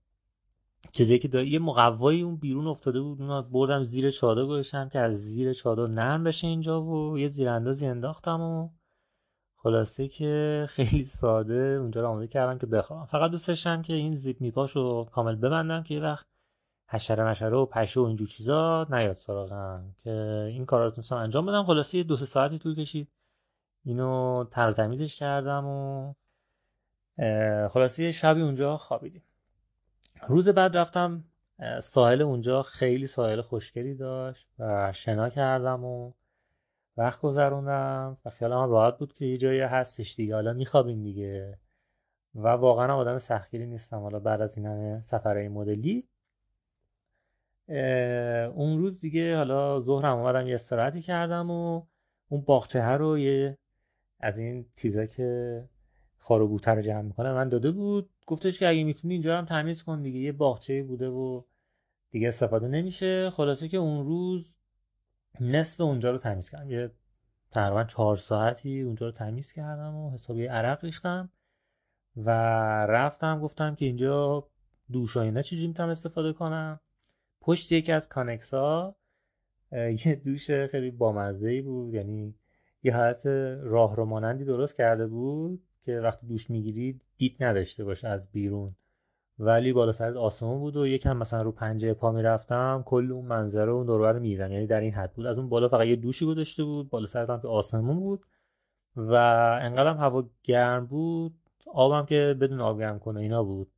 چیزی 0.92 1.18
که 1.18 1.28
دا... 1.28 1.42
یه 1.42 1.58
مقوایی 1.58 2.22
اون 2.22 2.36
بیرون 2.36 2.66
افتاده 2.66 3.00
بود 3.00 3.22
اون 3.22 3.40
بردم 3.40 3.84
زیر 3.84 4.10
چادر 4.10 4.44
گذاشتم 4.44 4.88
که 4.88 4.98
از 4.98 5.16
زیر 5.16 5.52
چادر 5.52 5.86
نرم 5.86 6.24
بشه 6.24 6.46
اینجا 6.46 6.82
و 6.82 7.18
یه 7.18 7.28
زیراندازی 7.28 7.86
انداختم 7.86 8.40
و 8.40 8.68
خلاصه 9.62 10.08
که 10.08 10.66
خیلی 10.68 11.02
ساده 11.02 11.54
اونجا 11.54 12.00
رو 12.00 12.08
آماده 12.08 12.26
کردم 12.26 12.58
که 12.58 12.66
بخوام 12.66 13.06
فقط 13.06 13.30
دوست 13.30 13.48
داشتم 13.48 13.82
که 13.82 13.92
این 13.92 14.14
زیپ 14.14 14.40
میپاش 14.40 14.70
رو 14.70 15.08
کامل 15.12 15.34
ببندم 15.36 15.82
که 15.82 15.94
یه 15.94 16.00
وقت 16.00 16.26
حشره 16.88 17.24
مشره 17.24 17.56
و 17.56 17.66
پشه 17.66 18.00
و 18.00 18.02
اینجور 18.02 18.26
چیزا 18.28 18.86
نیاد 18.90 19.16
سراغم 19.16 19.96
که 20.04 20.10
این 20.48 20.66
کارا 20.66 20.84
رو 20.84 20.90
تونستم 20.90 21.16
انجام 21.16 21.46
بدم. 21.46 21.64
خلاصه 21.64 21.98
یه 21.98 22.04
دو 22.04 22.16
سه 22.16 22.24
ساعتی 22.24 22.58
طول 22.58 22.74
کشید. 22.74 23.08
اینو 23.84 24.44
تر 24.50 24.72
تمیزش 24.72 25.16
کردم 25.16 25.66
و 25.66 26.14
خلاصه 27.68 28.04
یه 28.04 28.12
شبی 28.12 28.42
اونجا 28.42 28.76
خوابیدیم. 28.76 29.22
روز 30.28 30.48
بعد 30.48 30.76
رفتم 30.76 31.24
ساحل 31.82 32.22
اونجا 32.22 32.62
خیلی 32.62 33.06
ساحل 33.06 33.40
خوشگلی 33.40 33.94
داشت 33.94 34.48
و 34.58 34.92
شنا 34.92 35.28
کردم 35.28 35.84
و 35.84 36.12
وقت 37.00 37.20
گذروندم 37.20 38.16
و 38.26 38.30
خیالم 38.30 38.70
راحت 38.70 38.98
بود 38.98 39.14
که 39.14 39.24
یه 39.24 39.36
جایی 39.36 39.60
هستش 39.60 40.14
دیگه. 40.14 40.34
حالا 40.34 40.52
میخوابیم 40.52 41.02
دیگه. 41.02 41.58
و 42.34 42.48
واقعا 42.48 42.94
آدم 42.94 43.18
سختگیری 43.18 43.66
نیستم. 43.66 43.98
حالا 43.98 44.18
بعد 44.18 44.40
از 44.40 44.56
این 44.56 44.66
همه 44.66 45.00
سفرهای 45.00 45.48
مدلی. 45.48 46.08
اون 48.54 48.78
روز 48.78 49.00
دیگه 49.00 49.36
حالا 49.36 49.80
ظهرم 49.80 50.18
اومدم 50.18 50.46
یه 50.46 50.54
استراحتی 50.54 51.00
کردم 51.00 51.50
و 51.50 51.82
اون 52.28 52.40
باغچه 52.40 52.82
رو 52.82 53.18
یه 53.18 53.58
از 54.20 54.38
این 54.38 54.66
چیزا 54.76 55.06
که 55.06 55.68
خار 56.18 56.42
و 56.42 56.58
رو 56.66 56.80
جمع 56.80 57.02
می‌کنه 57.02 57.32
من 57.32 57.48
داده 57.48 57.70
بود. 57.70 58.10
گفتش 58.26 58.58
که 58.58 58.68
اگه 58.68 58.84
می‌تونی 58.84 59.14
اینجا 59.14 59.38
هم 59.38 59.44
تمیز 59.44 59.82
کن 59.82 60.02
دیگه. 60.02 60.18
یه 60.18 60.32
باغچه 60.32 60.82
بوده 60.82 61.08
و 61.08 61.42
دیگه 62.10 62.28
استفاده 62.28 62.68
نمیشه. 62.68 63.30
خلاصه 63.30 63.68
که 63.68 63.76
اون 63.76 64.06
روز 64.06 64.59
نصف 65.40 65.80
اونجا 65.80 66.10
رو 66.10 66.18
تمیز 66.18 66.50
کردم. 66.50 66.70
یه 66.70 66.90
تقریبا 67.50 67.84
چهار 67.84 68.16
ساعتی 68.16 68.80
اونجا 68.80 69.06
رو 69.06 69.12
تمیز 69.12 69.52
کردم 69.52 69.94
و 69.94 70.10
حسابی 70.10 70.46
عرق 70.46 70.84
ریختم 70.84 71.30
و 72.16 72.30
رفتم 72.86 73.40
گفتم 73.40 73.74
که 73.74 73.84
اینجا 73.86 74.48
دوش 74.92 75.16
و 75.16 75.20
اینا 75.20 75.42
چجوری 75.42 75.66
می‌تونم 75.66 75.88
استفاده 75.88 76.32
کنم؟ 76.32 76.80
پشت 77.40 77.72
یکی 77.72 77.92
از 77.92 78.08
کانکس 78.08 78.54
ها 78.54 78.96
یه 79.72 80.20
دوش 80.24 80.50
خیلی 80.50 80.90
بامزه 80.90 81.62
بود 81.62 81.94
یعنی 81.94 82.34
یه 82.82 82.96
حالت 82.96 83.26
راه 83.62 83.96
رو 83.96 84.04
مانندی 84.04 84.44
درست 84.44 84.76
کرده 84.76 85.06
بود 85.06 85.62
که 85.82 86.00
وقتی 86.00 86.26
دوش 86.26 86.50
می‌گیرید 86.50 87.02
دید 87.16 87.36
نداشته 87.44 87.84
باشه 87.84 88.08
از 88.08 88.30
بیرون. 88.32 88.76
ولی 89.42 89.72
بالا 89.72 89.92
سرت 89.92 90.16
آسمون 90.16 90.58
بود 90.58 90.76
و 90.76 90.86
یکم 90.86 91.16
مثلا 91.16 91.42
رو 91.42 91.52
پنجه 91.52 91.94
پا 91.94 92.12
می‌رفتم 92.12 92.82
کل 92.86 93.12
اون 93.12 93.24
منظره 93.24 93.70
اون 93.70 93.86
دوربر 93.86 94.12
رو 94.12 94.20
می‌دیدم. 94.20 94.52
یعنی 94.52 94.66
در 94.66 94.80
این 94.80 94.92
حد 94.92 95.12
بود. 95.12 95.26
از 95.26 95.38
اون 95.38 95.48
بالا 95.48 95.68
فقط 95.68 95.86
یه 95.86 95.96
دوشی 95.96 96.26
گذاشته 96.26 96.64
بود 96.64 96.90
بالا 96.90 97.06
سرت 97.06 97.30
هم 97.30 97.40
که 97.40 97.48
آسمون 97.48 98.00
بود 98.00 98.26
و 98.96 99.12
انقدرم 99.62 99.96
هوا 99.96 100.24
گرم 100.42 100.86
بود. 100.86 101.34
آبم 101.74 102.06
که 102.06 102.36
بدون 102.40 102.60
آب 102.60 102.80
گرم 102.80 102.98
کنه 102.98 103.20
اینا 103.20 103.42
بود. 103.44 103.72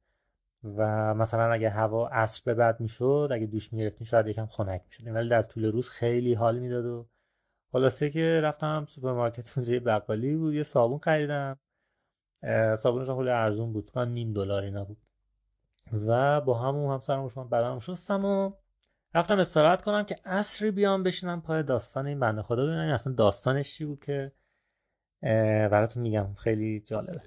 و 0.64 1.14
مثلا 1.14 1.52
اگه 1.52 1.70
هوا 1.70 2.08
عصر 2.08 2.42
به 2.44 2.54
بعد 2.54 2.80
می‌شد 2.80 3.28
اگه 3.32 3.46
دوش 3.46 3.72
می‌گرفتین 3.72 4.06
شاید 4.06 4.26
یکم 4.26 4.46
خنک 4.46 4.82
می‌شد. 4.86 5.14
ولی 5.14 5.28
در 5.28 5.42
طول 5.42 5.64
روز 5.64 5.88
خیلی 5.88 6.34
حال 6.34 6.58
می‌داد 6.58 6.84
و 6.86 7.06
خلاصه 7.72 8.10
که 8.10 8.40
رفتم 8.42 8.86
سوپرمارکت 8.88 9.58
اونجا 9.58 9.80
بقالی 9.80 10.36
بود. 10.36 10.54
یه 10.54 10.62
صابون 10.62 10.98
خریدم. 10.98 11.58
صابونش 12.78 13.10
خیلی 13.10 13.30
ارزون 13.30 13.72
بود. 13.72 13.90
کان 13.90 14.08
نیم 14.14 14.32
دلار 14.32 14.62
اینا 14.62 14.84
بود. 14.84 15.01
و 16.06 16.40
با 16.40 16.58
همون 16.58 16.92
هم 16.92 17.07
سرم 17.07 17.28
هم 17.28 17.44
بدنم 17.44 17.78
شستم 17.78 18.24
و 18.24 18.52
رفتم 19.14 19.38
استراحت 19.38 19.82
کنم 19.82 20.02
که 20.02 20.16
عصری 20.24 20.70
بیام 20.70 21.02
بشینم 21.02 21.40
پای 21.40 21.62
داستان 21.62 22.06
این 22.06 22.20
بنده 22.20 22.42
خدا 22.42 22.62
ببینم 22.66 22.92
اصلا 22.94 23.12
داستانش 23.12 23.74
چی 23.74 23.84
بود 23.84 24.04
که 24.04 24.32
براتون 25.68 26.02
میگم. 26.02 26.34
خیلی 26.34 26.80
جالبه. 26.80 27.20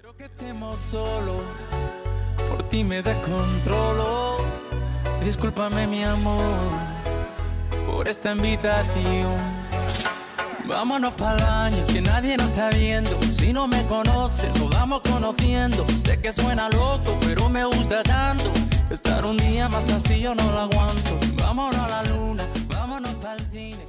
Vámonos 10.68 11.12
para 11.14 11.36
el 11.36 11.42
baño, 11.44 11.86
que 11.92 12.00
nadie 12.00 12.36
nos 12.36 12.48
está 12.48 12.70
viendo. 12.70 13.14
Si 13.38 13.52
no 13.52 13.66
me 13.68 13.86
conoces, 13.86 14.50
nos 14.58 14.70
vamos 14.70 15.00
conociendo. 15.12 15.86
Sé 15.88 16.20
que 16.20 16.32
suena 16.32 16.68
loco, 16.70 17.16
pero 17.20 17.48
me 17.48 17.64
gusta 17.64 18.02
tanto. 18.02 18.50
Estar 18.90 19.24
un 19.24 19.36
día 19.36 19.68
más 19.68 19.88
así 19.90 20.20
yo 20.20 20.34
no 20.34 20.50
lo 20.50 20.60
aguanto. 20.66 21.12
Vámonos 21.42 21.78
a 21.78 21.88
la 21.88 22.02
luna, 22.10 22.44
vámonos 22.68 23.14
para 23.22 23.34
el 23.34 23.50
cine. 23.52 23.86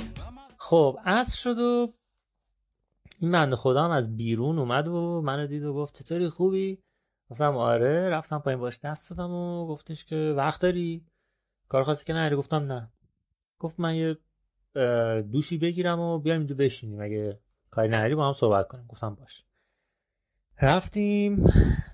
خب 0.58 1.00
عصر 1.06 1.38
شد 1.38 1.60
و 1.60 1.94
این 3.20 3.32
بنده 3.32 3.56
خدام 3.56 3.92
از 3.92 4.18
بیرون 4.18 4.60
اومد 4.60 4.88
و 4.88 5.22
منو 5.22 5.48
دید 5.48 5.64
و 5.64 5.74
گفت 5.74 5.98
چطوری 5.98 6.30
خوبی 6.30 6.84
گفتم 7.30 7.58
آره 7.58 8.10
رفتم 8.10 8.40
پایین 8.40 8.60
باش 8.60 8.80
دست 8.80 9.10
دادم 9.10 9.32
و 9.32 9.68
گفتش 9.68 10.06
که 10.06 10.34
وقت 10.38 10.62
داری 10.62 11.06
کار 11.70 11.84
خاصی 11.84 12.06
که 12.06 12.14
نری 12.14 12.36
گفتم 12.36 12.72
نه 12.72 12.92
گفت 13.60 13.80
من 13.80 13.96
یه 13.96 14.18
دوشی 15.32 15.58
بگیرم 15.58 16.00
و 16.00 16.20
بیایم 16.20 16.40
اینجا 16.40 16.56
بشینیم. 16.56 17.02
اگه 17.02 17.40
کاری 17.70 17.90
نداری 17.90 18.16
با 18.16 18.28
هم 18.28 18.34
صحبت 18.34 18.68
کنیم. 18.68 18.86
گفتم 18.88 19.16
باش. 19.16 19.44
رفتیم. 20.62 21.46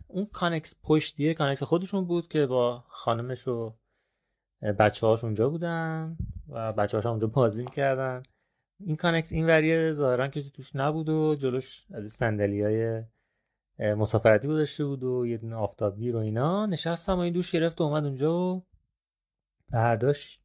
اون 0.08 0.26
کانکس 0.26 0.76
پشتیه 0.84 1.34
کانکس 1.34 1.64
خودشون 1.64 2.06
بود 2.06 2.28
که 2.28 2.46
با 2.46 2.84
خانمش 2.88 3.48
و 3.48 3.76
بچه 4.80 5.08
هاش 5.08 5.24
اونجا 5.24 5.50
بودن 5.50 6.18
و 6.50 6.74
بچه 6.74 6.98
هاش 6.98 7.06
اونجا 7.06 7.28
بازی 7.28 7.64
می‌کردن. 7.64 8.24
این 8.80 8.96
کانکس 8.96 9.32
این 9.32 9.48
وریه 9.48 9.92
ظاهرا 9.92 10.28
که 10.28 10.50
توش 10.50 10.76
نبود 10.76 11.10
و 11.10 11.36
جلوش 11.36 11.86
از 11.94 12.12
سندلی 12.12 12.62
های 12.62 13.04
مسافرتی 13.80 14.48
گذاشته 14.48 14.86
بود 14.86 15.04
و 15.04 15.26
یه 15.26 15.38
دونه 15.38 15.56
آفتابی 15.56 16.12
رو 16.12 16.20
اینا. 16.20 16.66
نشستم 16.66 17.16
و 17.16 17.20
این 17.20 17.34
دوش 17.34 17.52
گرفت 17.52 17.82
و 17.82 17.84
اومد 17.84 18.06
اونجا 18.06 18.34
و 18.34 18.66
برداشت. 19.72 20.43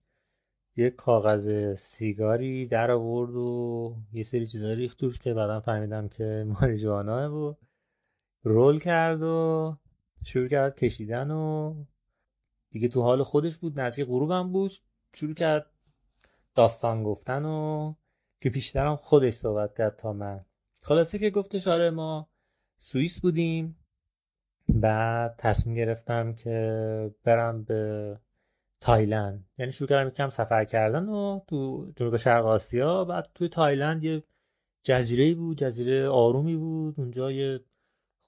یه 0.79 0.91
کاغذ 0.91 1.75
سیگاری 1.75 2.67
در 2.67 2.91
آورد 2.91 3.35
و 3.35 3.97
یه 4.13 4.23
سری 4.23 4.47
چیزا 4.47 4.73
ریخت 4.73 4.99
توش 4.99 5.19
که 5.19 5.35
بعدا 5.35 5.61
فهمیدم 5.61 6.09
که 6.09 6.47
ماریجوانا 6.61 7.37
و 7.37 7.57
رول 8.43 8.79
کرد 8.79 9.23
و 9.23 9.77
شروع 10.25 10.49
کرد 10.49 10.79
کشیدن 10.79 11.31
و 11.31 11.75
دیگه 12.71 12.89
تو 12.89 13.03
حال 13.03 13.23
خودش 13.23 13.57
بود 13.57 13.81
نزدیک 13.81 14.07
غروبم 14.07 14.53
بود 14.53 14.73
شروع 15.15 15.35
کرد 15.35 15.67
داستان 16.55 17.03
گفتن 17.03 17.45
و 17.45 17.95
که 18.41 18.51
پیشترم 18.51 18.97
خودش 18.97 19.35
صحبت 19.35 19.75
کرد 19.77 19.97
تا 19.97 20.13
من. 20.13 20.45
خلاصه 20.83 21.19
که 21.19 21.31
گفتش 21.31 21.69
آره 21.69 21.91
ما 21.91 22.29
سوئیس 22.77 23.21
بودیم 23.21 23.79
بعد 24.69 25.35
تصمیم 25.39 25.77
گرفتم 25.77 26.33
که 26.35 27.15
برم 27.25 27.65
به 27.65 28.19
تایلند. 28.81 29.45
یعنی 29.59 29.73
شروع 29.73 29.89
کردم 29.89 30.09
یکم 30.09 30.31
سفر 30.31 30.65
کردن 30.65 31.09
و 31.09 31.41
تو 31.47 31.93
جنوب 31.97 32.17
شرق 32.17 32.47
آسیا. 32.47 33.05
بعد 33.05 33.29
توی 33.35 33.49
تایلند 33.49 34.05
یه 34.05 34.23
جزیره 34.83 35.35
بود 35.35 35.59
جزیره 35.59 36.09
آرومی 36.09 36.57
بود. 36.57 36.95
اونجا 36.99 37.33
یه 37.33 37.61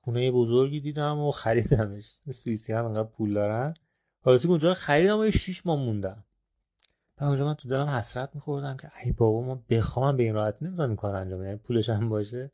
خونه 0.01 0.31
بزرگی 0.31 0.81
دیدم 0.81 1.19
و 1.19 1.31
خریدمش. 1.31 2.17
سوئیسی 2.31 2.73
هم 2.73 2.85
انقدر 2.85 3.09
پول 3.09 3.35
دارن. 3.35 3.75
حالا 4.23 4.39
اونجا 4.49 4.75
خریدم 4.75 5.19
و 5.19 5.25
یه 5.25 5.31
شیش 5.31 5.67
ماه 5.67 5.79
موندم. 5.79 6.25
و 7.21 7.25
اونجا 7.25 7.45
من 7.45 7.55
تو 7.55 7.69
دلم 7.69 7.87
حسرت 7.87 8.35
میخوردم 8.35 8.77
که 8.77 8.91
ای 9.05 9.13
بابا 9.13 9.43
ما 9.43 9.65
بخوام 9.71 10.17
به 10.17 10.23
این 10.23 10.35
راحتی 10.35 10.65
نمی‌تونم 10.65 10.89
این 10.89 10.97
کار 10.97 11.15
انجام 11.17 11.45
یعنی 11.45 11.57
پولش 11.57 11.91
هم 11.91 12.09
باشه. 12.09 12.51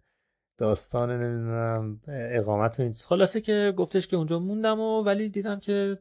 داستان 0.57 1.11
نمی‌دونم 1.11 2.00
اقامت 2.09 2.81
و 2.81 2.83
این 2.83 2.93
خلاصه 2.93 3.41
که 3.41 3.75
گفتش 3.76 4.09
که 4.09 4.17
اونجا 4.17 4.38
موندم 4.38 4.81
و 4.81 5.03
ولی 5.03 5.29
دیدم 5.29 5.61
که 5.61 5.99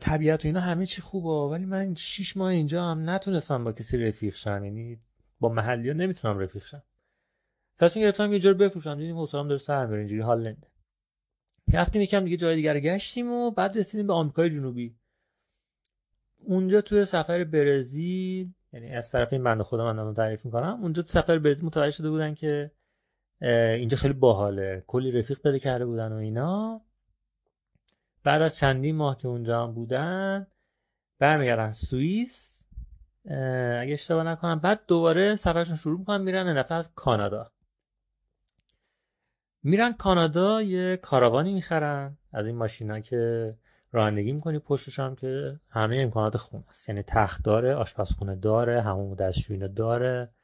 طبیعت 0.00 0.44
و 0.44 0.48
اینا 0.48 0.60
همه 0.60 0.86
چی 0.86 1.02
خوبه 1.02 1.54
ولی 1.54 1.64
من 1.64 1.94
شیش 1.94 2.36
ماه 2.36 2.48
اینجا 2.48 2.84
هم 2.84 3.10
نتونستم 3.10 3.64
با 3.64 3.72
کسی 3.72 3.98
رفیق 3.98 4.34
شم. 4.34 4.64
یعنی 4.64 5.00
با 5.40 5.48
محلی 5.48 5.88
ها 5.88 5.94
نمی‌تونم 5.94 6.38
رفیق 6.38 6.64
شم. 6.64 6.82
تصمیم 7.78 8.04
گرفتم 8.04 8.32
یه 8.32 8.38
جور 8.38 8.54
بفروشم. 8.54 8.94
دیدیم 8.94 9.20
حسرام 9.20 9.48
داره 9.48 9.58
سر 9.58 9.86
میره 9.86 9.98
اینجوری 9.98 10.20
حال 10.20 10.42
نمیده. 10.42 10.68
رفتیم 11.72 12.02
یکم 12.02 12.24
دیگه 12.24 12.36
جای 12.36 12.56
دیگر 12.56 12.80
گشتیم 12.80 13.32
و 13.32 13.50
بعد 13.50 13.78
رسیدیم 13.78 14.06
به 14.06 14.12
آمریکای 14.12 14.50
جنوبی. 14.50 14.96
اونجا 16.38 16.80
توی 16.80 17.04
سفر 17.04 17.44
برزیل 17.44 18.52
یعنی 18.72 18.90
از 18.90 19.10
طرف 19.10 19.32
این 19.32 19.44
بنده 19.44 19.64
خدا 19.64 19.92
من 19.92 20.14
تعریف 20.14 20.44
می‌کنم 20.44 20.78
اونجا 20.82 21.02
تو 21.02 21.08
سفر 21.08 21.38
برزیل 21.38 21.64
متوجه 21.64 21.90
شده 21.90 22.10
بودن 22.10 22.34
که 22.34 22.70
اینجا 23.40 23.96
خیلی 23.96 24.14
باحاله. 24.14 24.84
کلی 24.86 25.12
رفیق 25.12 25.38
پیدا 25.38 25.58
کرده 25.58 25.86
بودن 25.86 26.12
و 26.12 26.16
اینا. 26.16 26.84
بعد 28.22 28.42
از 28.42 28.56
چندین 28.56 28.96
ماه 28.96 29.18
که 29.18 29.28
اونجا 29.28 29.62
هم 29.62 29.72
بودن 29.72 30.46
برمیگردن 31.18 31.72
سوئیس 31.72 32.64
اگه 33.80 33.92
اشتباه 33.92 34.24
نکنم 34.24 34.58
بعد 34.58 34.80
دوباره 34.86 35.36
سفرشون 35.36 35.76
شروع 35.76 35.98
می‌کنن 35.98 36.20
میرن 36.20 36.54
دفعه 36.54 36.78
از 36.78 36.94
کانادا. 36.94 37.52
میرن 39.62 39.92
کانادا 39.92 40.62
یه 40.62 40.96
کاروانی 40.96 41.52
می‌خرن 41.54 42.18
از 42.32 42.46
این 42.46 42.56
ماشینا 42.56 43.00
که 43.00 43.54
رانندگی 43.92 44.32
می‌کنی 44.32 44.58
پشتش 44.58 44.98
هم 44.98 45.16
که 45.16 45.60
همه 45.68 45.96
امکانات 45.96 46.36
خونه 46.36 46.64
است. 46.68 46.88
یعنی 46.88 47.02
تخت 47.02 47.44
داره 47.44 47.74
آشپزخونه 47.74 48.36
داره 48.36 48.82
همون 48.82 49.14
دستشویی 49.14 49.68
داره. 49.68 50.34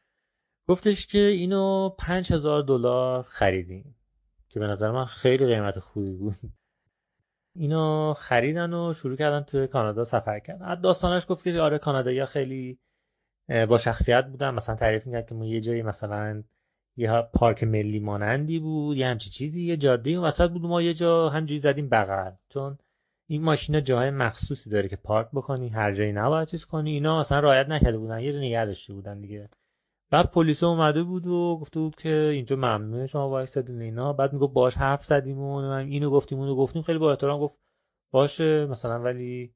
گفتش 0.69 1.07
که 1.07 1.19
اینو 1.19 1.89
پنج 1.99 2.33
هزار 2.33 2.63
دلار 2.63 3.23
خریدیم 3.23 3.97
که 4.49 4.61
به 4.61 4.67
نظر 4.67 4.91
من 4.91 5.05
خیلی 5.05 5.47
قیمت 5.47 5.79
خوبی 5.79 6.13
بود. 6.13 6.37
اینو 7.57 8.15
خریدن 8.15 8.73
و 8.73 8.93
شروع 8.93 9.17
کردن 9.17 9.41
توی 9.41 9.67
کانادا 9.67 10.05
سفر 10.05 10.39
کردن. 10.39 10.81
داستانش 10.81 11.27
گفتی 11.29 11.59
آره 11.59 11.79
کانادایی 11.79 12.25
خیلی 12.25 12.79
با 13.69 13.79
شخصیت 13.79 14.27
بودن. 14.27 14.51
مثلا 14.51 14.75
تعریف 14.75 15.07
می‌کرد 15.07 15.29
که 15.29 15.35
ما 15.35 15.47
یه 15.47 15.61
جایی 15.61 15.83
مثلا 15.83 16.43
یه 16.97 17.23
پارک 17.35 17.65
ملی 17.65 18.01
مانندی 18.01 18.59
بود 18.59 18.97
یه 18.97 19.07
همچی 19.07 19.31
چیزی 19.31 19.63
یه 19.63 19.77
جاده 19.77 20.11
اون 20.11 20.25
وسط 20.25 20.51
بود. 20.51 20.63
ما 20.63 20.83
یه 20.83 20.95
جا 20.95 21.29
همجوری 21.29 21.59
زدیم 21.59 21.89
بغل. 21.89 22.31
چون 22.49 22.79
این 23.27 23.43
ماشینا 23.43 23.81
جاهای 23.81 24.11
مخصوصی 24.11 24.71
داره 24.71 24.89
که 24.89 24.97
پارک 24.97 25.29
بکنی 25.33 25.69
هر 25.69 25.93
جایی 25.93 26.13
نباید 26.13 26.49
چیز 26.49 26.65
کنی. 26.65 26.91
اینا 26.91 27.21
اصلا 27.21 27.41
رعایت 27.41 27.69
نکرده 27.69 27.99
بودن 27.99 28.21
یه 28.21 28.33
نگه 28.33 28.65
داشته 28.65 28.93
بودن 28.93 29.21
دیگه. 29.21 29.49
بعد 30.15 30.31
پلیس 30.31 30.63
اومده 30.63 31.03
بود 31.03 31.27
و 31.27 31.59
گفته 31.61 31.81
بود 31.81 31.95
که 31.95 32.09
اینجا 32.09 32.57
ممنوعه 32.57 33.07
شما 33.07 33.31
وایسادین 33.31 33.83
اینا. 33.83 34.13
بعد 34.13 34.33
می‌گفت 34.33 34.53
باش 34.53 34.75
حرف 34.75 35.05
زدیم 35.05 35.39
و 35.39 35.55
اینو 35.55 36.11
گفتیم 36.11 36.39
اونو 36.39 36.57
گفتیم. 36.57 36.83
خیلی 36.83 36.99
با 36.99 37.11
احترام 37.11 37.41
گفت 37.41 37.59
باشه 38.13 38.67
مثلا 38.67 39.03
ولی 39.03 39.55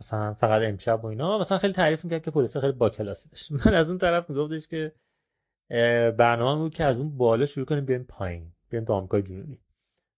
مثلا 0.00 0.32
فقط 0.32 0.62
امشب 0.62 1.04
و 1.04 1.06
اینا. 1.06 1.38
مثلا 1.38 1.58
خیلی 1.58 1.72
تعریف 1.72 2.04
می‌کرد 2.04 2.22
که 2.22 2.30
پلیس 2.30 2.56
خیلی 2.56 2.72
با 2.72 2.90
کلاسی 2.90 3.28
داشت. 3.28 3.52
من 3.66 3.74
از 3.74 3.88
اون 3.90 3.98
طرف 3.98 4.30
میگفتش 4.30 4.68
که 4.68 4.92
برنامه 6.18 6.62
بود 6.62 6.74
که 6.74 6.84
از 6.84 7.00
اون 7.00 7.16
بالا 7.16 7.46
شروع 7.46 7.66
کنیم 7.66 7.84
بیایم 7.84 8.04
پایین 8.04 8.52
بیایم 8.68 8.84
به 8.84 8.92
آمریکای 8.92 9.22
جنوبی. 9.22 9.60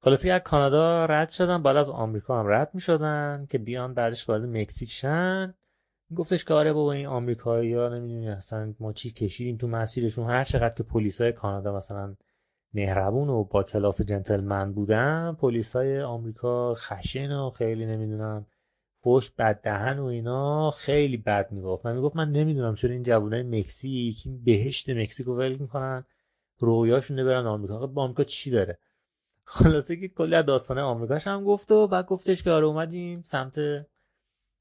خلاصی 0.04 0.30
از 0.30 0.40
کانادا 0.40 1.04
رد 1.04 1.28
شدن 1.28 1.62
بالا 1.62 1.80
از 1.80 1.90
آمریکا 1.90 2.40
هم 2.40 2.46
رد 2.48 2.70
می‌شدن 2.74 3.46
که 3.50 3.58
بیان 3.58 3.94
بعدش 3.94 4.28
وارد 4.28 4.42
مکزیک 4.42 4.90
شن 4.90 5.54
گفتش 6.14 6.44
که 6.44 6.54
آره 6.54 6.72
بابا 6.72 6.92
این 6.92 7.06
آمریکایی 7.06 7.74
ها 7.74 7.88
نمی‌دونی 7.88 8.28
اصلا 8.28 8.74
ما 8.80 8.92
چی 8.92 9.10
کشیدیم 9.10 9.56
تو 9.56 9.68
مسیرشون. 9.68 10.30
هر 10.30 10.44
چقدر 10.44 10.74
که 10.74 10.82
پلیسای 10.82 11.32
کانادا 11.32 11.76
مثلا 11.76 12.16
مهربون 12.74 13.28
و 13.28 13.44
با 13.44 13.62
کلاس 13.62 14.02
جنتلمن 14.02 14.72
بودن 14.72 15.36
پلیسای 15.40 16.00
آمریکا 16.02 16.74
خشن 16.74 17.32
و 17.32 17.50
خیلی 17.50 17.86
نمی‌دونم 17.86 18.46
پشت 19.02 19.36
بد 19.36 19.60
دهن 19.62 19.98
و 19.98 20.04
اینا 20.04 20.70
خیلی 20.70 21.16
بد 21.16 21.52
می‌گفت. 21.52 21.86
من 21.86 21.96
می‌گفت 21.96 22.16
من 22.16 22.30
نمی‌دونم 22.32 22.74
چرا 22.74 22.90
این 22.90 23.02
جوانای 23.02 23.42
مکزیک 23.42 24.22
این 24.26 24.44
بهشت 24.44 24.90
مکزیک 24.90 25.26
رو 25.26 25.36
ول 25.36 25.56
می‌کنن 25.56 26.04
رویاشون 26.58 27.24
برن 27.24 27.46
آمریکا. 27.46 27.86
با 27.86 28.02
آمریکا 28.02 28.24
چی 28.24 28.50
داره؟ 28.50 28.78
خلاصه 29.44 29.96
که 29.96 30.08
کلی 30.08 30.42
داستان 30.42 30.78
آمریکاش 30.78 31.26
هم 31.26 31.44
گفت 31.44 31.72
و 31.72 31.86
بعد 31.86 32.06
گفتش 32.06 32.42
که 32.42 32.50
آره 32.50 32.66
اومدیم 32.66 33.22
سمت 33.22 33.58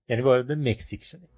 یعنی 0.10 0.22
وارد 0.22 0.52
مکزیک 0.52 1.04
شدیم. 1.04 1.30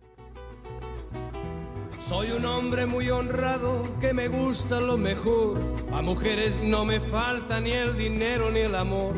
Soy 2.07 2.29
un 2.29 2.45
hombre 2.45 2.85
muy 2.85 3.09
honrado 3.09 3.81
que 3.99 4.13
me 4.13 4.27
gusta 4.27 4.79
lo 4.79 4.95
mejor. 4.95 5.57
A 5.91 6.03
mujeres 6.03 6.61
no 6.61 6.85
me 6.85 6.99
falta 6.99 7.59
ni 7.59 7.71
el 7.71 7.97
dinero 7.97 8.51
ni 8.51 8.59
el 8.59 8.75
amor. 8.75 9.15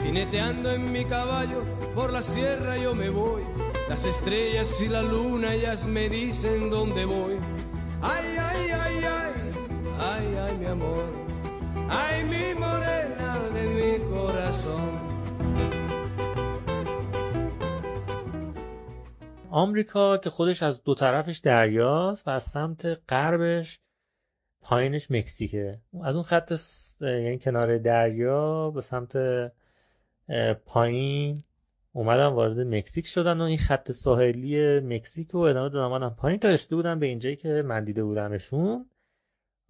Jineteando 0.00 0.70
en 0.70 0.92
mi 0.92 1.04
caballo 1.04 1.64
por 1.92 2.12
la 2.12 2.22
sierra 2.22 2.78
yo 2.78 2.94
me 2.94 3.10
voy. 3.10 3.42
Las 3.88 4.04
estrellas 4.04 4.80
y 4.80 4.86
la 4.86 5.02
luna 5.02 5.54
ellas 5.54 5.88
me 5.88 6.08
dicen 6.08 6.70
dónde 6.70 7.04
voy. 7.04 7.34
Ay, 8.00 8.36
ay, 8.38 8.70
ay, 8.70 9.04
ay, 9.04 9.19
آمریکا 19.60 20.16
که 20.16 20.30
خودش 20.30 20.62
از 20.62 20.84
دو 20.84 20.94
طرفش 20.94 21.38
دریاست 21.38 22.28
و 22.28 22.30
از 22.30 22.42
سمت 22.42 22.98
غربش 23.08 23.80
پایینش 24.62 25.10
مکزیکه. 25.10 25.80
از 26.02 26.14
اون 26.14 26.24
خط 26.24 26.52
یعنی 27.00 27.38
کنار 27.38 27.78
دریا 27.78 28.70
به 28.70 28.80
سمت 28.80 29.16
پایین 30.66 31.42
اومدن 31.92 32.26
وارد 32.26 32.60
مکزیک 32.60 33.06
شدن 33.06 33.40
و 33.40 33.44
این 33.44 33.58
خط 33.58 33.92
ساحلی 33.92 34.80
مکزیک 34.80 35.30
رو 35.30 35.40
ادامه 35.40 35.68
دادن. 35.68 36.08
پایین. 36.08 36.40
تا 36.40 36.48
رسیده 36.48 36.76
بودن 36.76 36.98
به 36.98 37.06
اینجایی 37.06 37.36
که 37.36 37.62
من 37.66 37.84
دیده 37.84 38.04
بودمشون. 38.04 38.86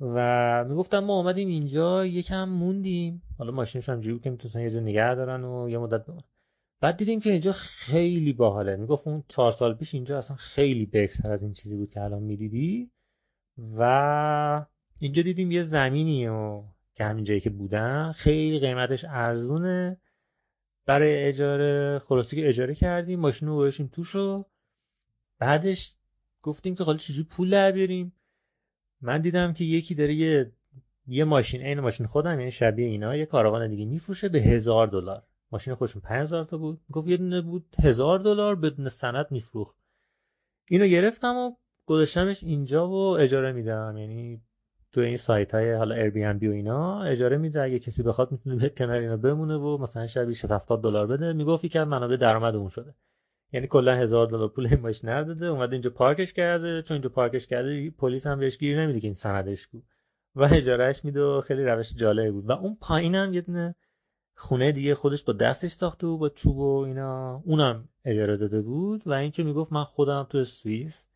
و 0.01 0.65
می‌گفتم 0.69 0.99
ما 0.99 1.17
اومدیم 1.17 1.49
اینجا 1.49 2.07
یکم 2.07 2.45
موندیم. 2.45 3.23
حالا 3.39 3.53
ماشینش 3.53 3.89
هم 3.89 4.01
جوری 4.01 4.19
که 4.19 4.31
می‌تونن 4.31 4.65
یه 4.65 4.71
جا 4.71 4.81
نگه 4.81 5.15
دارن 5.15 5.45
و 5.45 5.69
یه 5.69 5.79
مدت 5.79 6.07
بمون 6.07 6.23
بعد 6.81 6.97
دیدیم 6.97 7.21
که 7.21 7.31
اینجا 7.31 7.53
خیلی 7.53 8.33
باحاله. 8.33 8.77
می‌گفت 8.77 9.09
اون 9.09 9.25
چهار 9.29 9.53
سال 9.53 9.75
پیش 9.75 9.95
اینجا 9.95 10.19
اصلا 10.19 10.37
خیلی 10.37 10.87
بهتر 10.87 11.33
از 11.33 11.43
این 11.43 11.53
چیزی 11.53 11.77
بود 11.77 11.91
که 11.91 12.01
الان 12.01 12.23
می‌دیدی. 12.23 12.91
و 13.79 14.67
اینجا 15.01 15.23
دیدیم 15.23 15.51
یه 15.51 15.63
زمینی 15.63 16.29
و 16.29 16.63
که 16.95 17.05
همین 17.05 17.25
جایی 17.25 17.41
که 17.41 17.51
بودن. 17.51 18.13
خیلی 18.13 18.59
قیمتش 18.59 19.05
ارزونه. 19.09 20.01
برای 20.87 21.25
اجاره 21.25 21.99
خلاصی 21.99 22.37
که 22.37 22.49
اجاره 22.49 22.75
کردیم 22.75 23.21
ماشین 23.21 23.49
رو 23.49 23.55
باشیم 23.57 23.87
توش 23.87 24.09
رو 24.09 24.47
بعدش 25.39 25.97
گفتیم 26.43 26.75
که 26.75 26.85
حالا 26.85 26.99
چجوری 26.99 27.29
پول 27.29 27.51
در 27.51 27.73
بیاریم. 27.73 28.13
من 29.01 29.21
دیدم 29.21 29.53
که 29.53 29.65
یکی 29.65 29.95
داره 29.95 30.15
یه 30.15 30.53
یه 31.07 31.25
ماشین 31.25 31.63
عین 31.63 31.81
ماشین 31.81 32.07
خودم 32.07 32.39
یعنی 32.39 32.53
شبیه 32.53 32.87
اینا 32.87 33.17
یه 33.17 33.27
کاروان 33.27 33.71
دیگه 33.71 33.85
میفروشه 33.85 34.29
به 34.29 34.41
هزار 34.41 34.87
دلار. 34.87 35.23
ماشین 35.53 35.75
خودشون 35.75 36.03
5000 36.03 36.45
تا 36.45 36.59
بود. 36.59 36.81
گفت 36.93 37.09
یه 37.09 37.17
دونه 37.17 37.41
بود 37.41 37.67
هزار 37.83 38.19
دلار 38.19 38.57
بدون 38.57 38.89
سند 38.89 39.27
میفروخت. 39.31 39.77
اینو 40.69 40.87
گرفتم 40.87 41.37
و 41.37 41.53
گذاشتمش 41.87 42.45
اینجا 42.45 42.89
و 42.89 43.19
اجاره 43.19 43.53
میدم. 43.53 43.97
یعنی 43.97 44.43
تو 44.93 45.01
این 45.01 45.17
سایت 45.17 45.55
های 45.55 45.73
حالا 45.73 45.95
Airbnb 45.95 46.49
و 46.49 46.51
اینا 46.51 47.03
اجاره 47.03 47.37
میده. 47.37 47.63
اگه 47.63 47.79
کسی 47.79 48.03
بخواد 48.03 48.33
می‌تونه 48.33 48.57
به 48.57 48.69
کنار 48.69 49.01
اینا 49.01 49.17
بمونه 49.17 49.57
و 49.57 49.79
مثلا 49.79 50.07
شبی 50.07 50.35
60 50.35 50.53
70 50.53 50.83
دلار 50.83 51.07
بده. 51.07 51.33
می‌گفت 51.33 51.67
که 51.67 51.85
منابع 51.85 52.17
درآمد 52.17 52.57
اون 52.57 52.69
شده. 52.69 52.95
یعنی 53.53 53.67
کلا 53.67 53.95
هزار 53.95 54.27
دلار 54.27 54.49
پول 54.49 54.67
این 54.67 54.81
ماشین 54.81 55.11
نداده. 55.11 55.47
اومده 55.47 55.73
اینجا 55.73 55.91
پارکش 55.91 56.33
کرده. 56.33 56.83
چون 56.83 56.95
اینجا 56.95 57.11
پارکش 57.11 57.47
کرده 57.47 57.91
پلیس 57.91 58.27
هم 58.27 58.39
بهش 58.39 58.59
گیر 58.59 58.83
نمیده 58.83 59.01
که 59.01 59.07
این 59.07 59.15
سندش 59.15 59.67
کو. 59.67 59.81
و 60.35 60.49
اجارهش 60.53 61.05
میده 61.05 61.23
و 61.23 61.41
خیلی 61.41 61.65
روش 61.65 61.95
جالبی 61.95 62.31
بود. 62.31 62.49
و 62.49 62.53
اون 62.53 62.77
پایینم 62.81 63.35
یه 63.35 63.41
دونه 63.41 63.75
خونه 64.41 64.73
دیگه 64.73 64.95
خودش 64.95 65.25
با 65.25 65.33
دستش 65.33 65.71
ساخته 65.71 66.07
بود 66.07 66.21
با 66.21 66.29
چوب 66.29 66.57
و 66.57 66.85
اینا. 66.87 67.43
اونم 67.45 67.89
اجاره 68.05 68.37
داده 68.37 68.63
بود 68.63 69.03
و 69.07 69.13
اینکه 69.13 69.43
می‌گفت 69.43 69.73
من 69.73 69.85
خودم 69.85 70.27
تو 70.31 70.45
سوئیس 70.45 71.09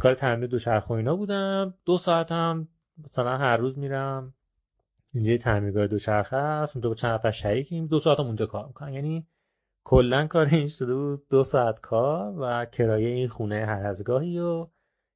کار 0.00 0.14
تعمیر 0.14 0.48
دوچرخه 0.48 0.90
اینا 0.90 1.16
بودم. 1.16 1.74
دو 1.84 1.98
ساعتم 1.98 2.68
مثلا 3.04 3.38
هر 3.38 3.56
روز 3.56 3.78
میرم. 3.78 4.34
اینجا 5.12 5.36
تعمیرگاه 5.36 5.86
دوچرخه 5.86 6.36
است 6.36 6.76
اونجا 6.76 6.88
با 6.88 6.94
چند 6.94 7.10
نفر 7.14 7.30
شریکیم 7.30 7.86
دو 7.86 8.00
ساعتم 8.00 8.26
اونجا 8.26 8.46
کار 8.46 8.66
می‌کنم. 8.66 8.92
یعنی 8.92 9.26
کلا 9.84 10.26
کار 10.26 10.46
این 10.46 10.66
شده 10.66 10.94
بود. 10.94 11.28
دو 11.30 11.44
ساعت 11.44 11.80
کار 11.80 12.34
و 12.38 12.64
کرایه 12.64 13.08
این 13.08 13.28
خونه 13.28 13.66
هر 13.66 13.86
از 13.86 14.04
گاهی 14.04 14.38
و 14.38 14.66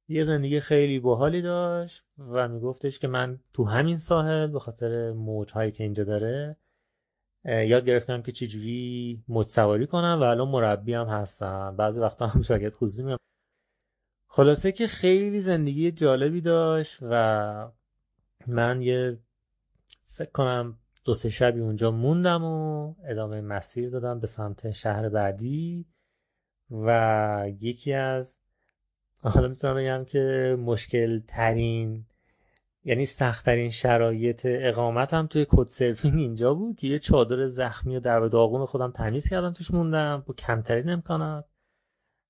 یه 0.07 0.23
زندگی 0.23 0.59
خیلی 0.59 0.99
باحالی 0.99 1.41
داشت 1.41 2.05
و 2.17 2.47
میگفتش 2.47 2.99
که 2.99 3.07
من 3.07 3.39
تو 3.53 3.63
همین 3.63 3.97
ساحل 3.97 4.47
به 4.47 4.59
خاطر 4.59 5.11
موجهایی 5.11 5.71
که 5.71 5.83
اینجا 5.83 6.03
داره 6.03 6.57
یاد 7.45 7.85
گرفتم 7.85 8.21
که 8.21 8.31
چجوری 8.31 9.23
موج 9.27 9.47
سواری 9.47 9.87
کنم 9.87 10.17
و 10.21 10.23
الان 10.23 10.47
مربی 10.47 10.93
هم 10.93 11.07
هستم. 11.07 11.75
بعضی 11.77 11.99
وقتا 11.99 12.27
هم 12.27 12.41
شاگرد 12.49 12.73
خصوصی 12.73 13.03
میام 13.03 13.17
خلاصه 14.27 14.71
که 14.71 14.87
خیلی 14.87 15.39
زندگی 15.39 15.91
جالبی 15.91 16.41
داشت 16.41 16.97
و 17.01 17.71
من 18.47 18.81
یه 18.81 19.19
فکر 20.03 20.31
کنم 20.31 20.77
دو 21.05 21.13
سه 21.13 21.29
شبی 21.29 21.59
اونجا 21.59 21.91
موندم 21.91 22.43
و 22.43 22.95
ادامه 23.05 23.41
مسیر 23.41 23.89
دادم 23.89 24.19
به 24.19 24.27
سمت 24.27 24.71
شهر 24.71 25.09
بعدی 25.09 25.85
و 26.71 27.51
یکی 27.61 27.93
از 27.93 28.39
حالا 29.17 29.47
می‌تونم 29.47 29.75
بگم 29.75 30.05
که 30.05 30.55
مشکل 30.59 31.19
ترین 31.19 32.05
یعنی 32.85 33.05
سختترین 33.05 33.69
شرایط 33.69 34.41
اقامتم 34.49 35.27
توی 35.27 35.45
کد 35.49 35.67
سرفینگ 35.67 36.15
اینجا 36.15 36.53
بود 36.53 36.75
که 36.75 36.87
یه 36.87 36.99
چادر 36.99 37.47
زخمی 37.47 37.95
و 37.95 37.99
در 37.99 38.19
داغون 38.19 38.65
خودم 38.65 38.91
تمیز 38.91 39.29
کردم 39.29 39.53
توش 39.53 39.71
موندم 39.71 40.23
با 40.27 40.33
کمترین 40.33 40.89
امکانات. 40.89 41.45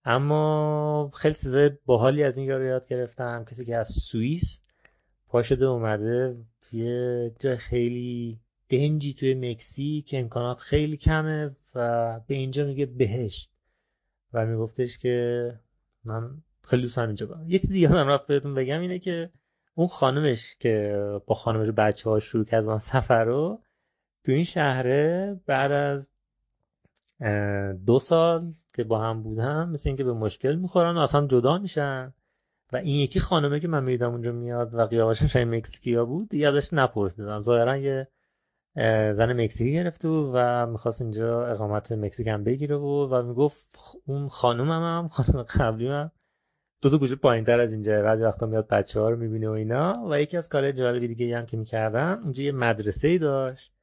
اما 0.06 1.12
خیلی 1.14 1.34
چیزای 1.34 1.72
باحالی 1.86 2.24
از 2.24 2.38
این 2.38 2.48
یارو 2.48 2.66
یاد 2.66 2.88
گرفتم. 2.88 3.46
کسی 3.46 3.66
که 3.66 3.78
از 3.78 3.88
سوئیس 3.88 4.62
پاشده 5.28 5.66
اومده 5.66 6.38
توی 6.62 7.32
جای 7.40 7.58
خیلی 7.58 8.40
دنجی 8.70 9.14
توی 9.14 9.34
مکزیک 9.34 10.16
امکانات 10.18 10.60
خیلی 10.60 10.98
کمه 10.98 11.56
و 11.76 12.20
به 12.28 12.36
اینجا 12.36 12.66
میگه 12.66 12.86
بهشت 12.86 13.52
و 14.34 14.46
میگفتش 14.46 14.98
که 14.98 15.48
من 16.04 16.44
خیلی 16.64 16.82
دوست 16.82 16.98
هم 16.98 17.08
اینجا 17.08 17.26
برم. 17.26 17.50
یه 17.50 17.60
چیزی 17.60 17.80
یادم 17.80 18.08
رفت 18.08 18.28
بهتون 18.28 18.54
بگم 18.54 18.80
اینه 18.80 19.00
که 19.00 19.32
اون 19.76 19.88
خانمش 19.88 20.56
که 20.60 21.04
با 21.28 21.36
خانمش 21.36 21.70
بچه 21.70 22.10
ها 22.10 22.20
شروع 22.20 22.46
کرد 22.46 22.66
با 22.66 22.80
سفر 22.80 23.24
رو 23.24 23.62
تو 24.24 24.32
این 24.32 24.44
شهره 24.44 25.40
بعد 25.46 25.72
از 25.72 26.12
دو 27.86 28.00
سال 28.00 28.54
که 28.76 28.84
با 28.84 29.00
هم 29.00 29.24
بودم 29.24 29.70
مثل 29.70 29.90
اینکه 29.90 30.04
به 30.04 30.14
مشکل 30.14 30.56
می‌خورن 30.56 30.98
و 30.98 31.00
اصلا 31.00 31.28
جدا 31.28 31.58
میشن. 31.58 32.14
و 32.74 32.76
این 32.78 32.96
یکی 32.96 33.20
خانمه 33.20 33.60
که 33.60 33.68
من 33.68 33.84
میدم 33.84 34.12
اونجا 34.12 34.32
میاد 34.32 34.74
و 34.74 34.86
قیافش 34.86 35.24
شاید 35.24 35.48
مکزیکیا 35.56 36.06
بود 36.06 36.30
دیگه 36.30 36.48
ازش 36.48 36.74
نپرسیدم. 36.74 37.42
ظاهرا 37.42 37.78
یه 37.78 38.08
زن 39.14 39.34
مکزیکی 39.44 39.74
گرفته 39.74 40.08
بود 40.08 40.32
و 40.34 40.68
می‌خواست 40.68 41.02
اینجا 41.02 41.48
اقامت 41.48 41.92
مکزیک 41.92 42.28
هم 42.28 42.44
بگیره 42.44 42.78
بود 42.78 43.12
و 43.12 43.24
می‌گفت 43.24 43.68
اون 44.06 44.28
خانوم 44.30 44.70
هم, 44.70 45.08
خانم 45.08 45.44
قبلی 45.44 45.88
هم 45.88 46.12
دو 46.84 46.90
دو 46.90 46.98
گوشه 47.00 47.16
پایین 47.16 47.44
تر 47.44 47.60
از 47.60 47.72
اینجا. 47.72 48.02
بعضی 48.02 48.24
وقتا 48.24 48.46
میاد 48.46 48.68
بچه 48.68 49.00
ها 49.00 49.10
رو 49.10 49.18
می‌بینه 49.18 49.50
و 49.50 49.52
اینا. 49.52 50.08
و 50.10 50.22
یکی 50.22 50.38
از 50.38 50.50
کارهای 50.50 50.74
جالبی 50.74 51.08
دیگه 51.08 51.38
هم 51.38 51.46
که 51.46 51.58
می‌کردن 51.58 52.20
اونجا 52.24 52.44
یه 52.44 52.52
مدرسه 52.52 53.08
ای 53.08 53.18
داشت 53.18 53.74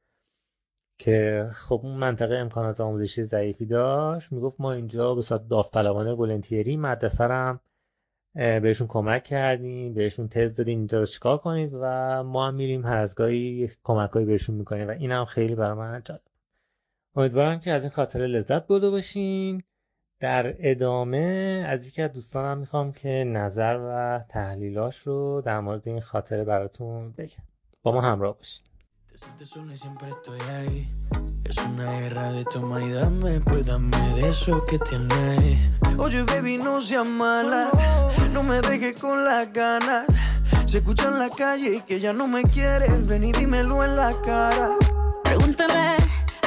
که 0.97 1.49
خب 1.53 1.79
اون 1.83 1.97
منطقه 1.97 2.35
امکانات 2.35 2.81
آموزشی 2.81 3.23
ضعیفی 3.23 3.65
داشت. 3.65 4.31
می‌گفت 4.31 4.61
ما 4.61 4.73
اینجا 4.73 5.15
به 5.15 5.21
صورت 5.21 5.47
داوطلبانه 5.47 6.13
ولنتیری 6.13 6.77
مدرسه 6.77 7.23
هم 7.23 7.59
بهشون 8.35 8.87
کمک 8.87 9.23
کردیم 9.23 9.93
بهشون 9.93 10.27
تز 10.27 10.55
دادیم 10.55 10.77
اینجا 10.77 10.99
رو 10.99 11.05
چیکار 11.05 11.37
کنید 11.37 11.71
و 11.73 12.23
ما 12.23 12.47
هم 12.47 12.55
میریم 12.55 12.85
هر 12.85 12.97
از 12.97 13.15
گاهی 13.15 13.69
کمکایی 13.83 14.25
بهشون 14.25 14.55
می‌کنیم. 14.55 14.87
و 14.87 14.91
این 14.91 15.25
خیلی 15.25 15.55
برای 15.55 15.77
من 15.77 16.01
جالب. 16.05 16.21
امیدوارم 17.15 17.59
که 17.59 17.71
از 17.71 17.83
این 17.83 17.91
خاطره 17.91 18.27
لذت 18.27 18.67
برده 18.67 18.89
باشین. 18.89 19.63
در 20.20 20.54
ادامه 20.58 21.64
از 21.68 21.88
یکی 21.88 22.02
از 22.02 22.12
دوستانم 22.12 22.58
میخوام 22.58 22.92
که 22.92 23.24
نظر 23.26 23.76
و 23.76 24.20
تحلیلاش 24.28 24.98
رو 24.98 25.42
در 25.44 25.60
مورد 25.60 25.88
این 25.88 26.00
خاطره 26.00 26.44
براتون 26.44 27.12
بگم 27.12 27.44
با 27.82 27.92
ما 27.92 28.00
همراه 28.00 28.36
باشین 28.36 28.66
sientes 29.16 29.48
sola 29.48 29.72
y 29.72 29.76
siempre 29.78 30.08
estoy 30.10 30.40
ahí. 30.40 30.88
Es 31.44 31.56
una 31.58 31.90
guerra 32.00 32.28
de 32.28 32.44
toma 32.44 32.82
y 32.82 32.90
dame, 32.90 33.40
pues 33.40 33.66
dame 33.66 33.96
de 34.14 34.28
eso 34.28 34.62
que 34.68 34.78
tienes. 34.78 35.58
Oye, 35.98 36.22
baby, 36.24 36.58
no 36.58 36.80
seas 36.80 37.06
mala, 37.06 37.70
no 38.32 38.42
me 38.42 38.60
dejes 38.60 38.98
con 38.98 39.24
las 39.24 39.52
ganas. 39.52 40.06
Se 40.66 40.78
escucha 40.78 41.08
en 41.08 41.18
la 41.18 41.30
calle 41.30 41.76
y 41.76 41.80
que 41.80 42.00
ya 42.00 42.12
no 42.12 42.26
me 42.26 42.42
quieres, 42.42 43.08
ven 43.08 43.24
y 43.24 43.32
dímelo 43.32 43.84
en 43.84 43.96
la 43.96 44.12
cara. 44.22 44.76
Pregúntale 45.24 45.96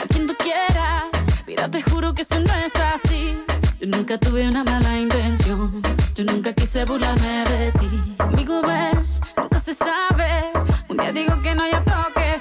a 0.02 0.08
quien 0.10 0.28
tú 0.28 0.36
quieras, 0.38 1.06
mira, 1.48 1.70
te 1.70 1.82
juro 1.82 2.14
que 2.14 2.22
eso 2.22 2.40
no 2.40 2.54
es 2.54 2.74
así. 2.76 3.43
Yo 3.85 3.91
nunca 3.91 4.17
tuve 4.17 4.49
una 4.49 4.65
mala 4.65 4.99
intención, 4.99 5.83
yo 6.15 6.25
nunca 6.25 6.55
quise 6.55 6.87
burlarme 6.87 7.45
de 7.45 7.71
ti. 7.73 8.17
Amigo, 8.19 8.63
ves, 8.63 9.21
nunca 9.37 9.61
se 9.61 9.75
sabe, 9.75 10.53
un 10.89 10.97
día 10.97 11.13
digo 11.13 11.43
que 11.43 11.55
no, 11.55 11.69
ya 11.71 11.85
toque 11.85 12.41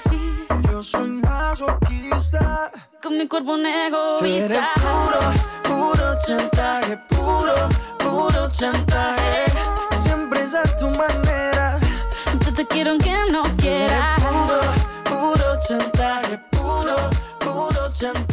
yo 0.72 0.82
soy 0.82 1.10
masoquista. 1.10 2.72
Con 3.02 3.18
mi 3.18 3.28
cuerpo 3.28 3.52
un 3.52 3.66
egoísta. 3.66 4.70
puro, 4.80 5.20
puro 5.64 6.18
chantaje. 6.26 6.96
Puro, 7.10 7.54
puro 7.98 8.50
chantaje. 8.50 9.44
Siempre 10.02 10.44
es 10.44 10.54
a 10.54 10.62
tu 10.78 10.88
manera. 10.88 11.78
Yo 12.42 12.54
te 12.54 12.66
quiero 12.66 12.92
aunque 12.92 13.12
no 13.30 13.42
quieras. 13.58 14.18
Puro, 14.22 14.60
puro 15.04 15.60
chantaje. 15.68 16.38
Puro, 16.52 16.96
puro 17.38 17.92
chantaje. 17.92 18.23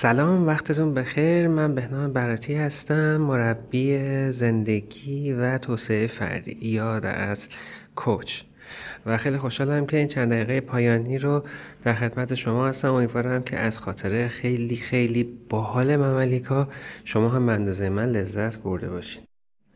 سلام 0.00 0.46
وقتتون 0.46 0.94
بخیر. 0.94 1.48
من 1.48 1.74
بهنام 1.74 2.12
براتی 2.12 2.54
هستم 2.54 3.16
مربی 3.16 3.98
زندگی 4.30 5.32
و 5.32 5.58
توسعه 5.58 6.06
فردی 6.06 6.58
یا 6.62 7.00
در 7.00 7.14
اصل 7.14 7.50
کوچ. 7.96 8.42
و 9.06 9.18
خیلی 9.18 9.38
خوشحالم 9.38 9.86
که 9.86 9.96
این 9.96 10.08
چند 10.08 10.32
دقیقه 10.32 10.60
پایانی 10.60 11.18
رو 11.18 11.44
در 11.84 11.94
خدمت 11.94 12.34
شما 12.34 12.68
هستم. 12.68 12.94
امیدوارم 12.94 13.42
که 13.42 13.58
از 13.58 13.78
خاطره 13.78 14.28
خیلی 14.28 14.76
خیلی 14.76 15.38
باحال 15.48 15.96
مملیکا 15.96 16.68
شما 17.04 17.28
هم 17.28 17.48
اندازه 17.48 17.88
من 17.88 18.06
لذت 18.06 18.58
برده 18.58 18.88
باشین. 18.88 19.22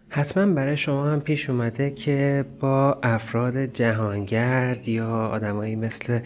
حتما 0.08 0.46
برای 0.46 0.76
شما 0.76 1.06
هم 1.06 1.20
پیش 1.20 1.50
اومده 1.50 1.90
که 1.90 2.44
با 2.60 3.00
افراد 3.02 3.64
جهانگرد 3.64 4.88
یا 4.88 5.08
آدمایی 5.08 5.76
مثل 5.76 6.20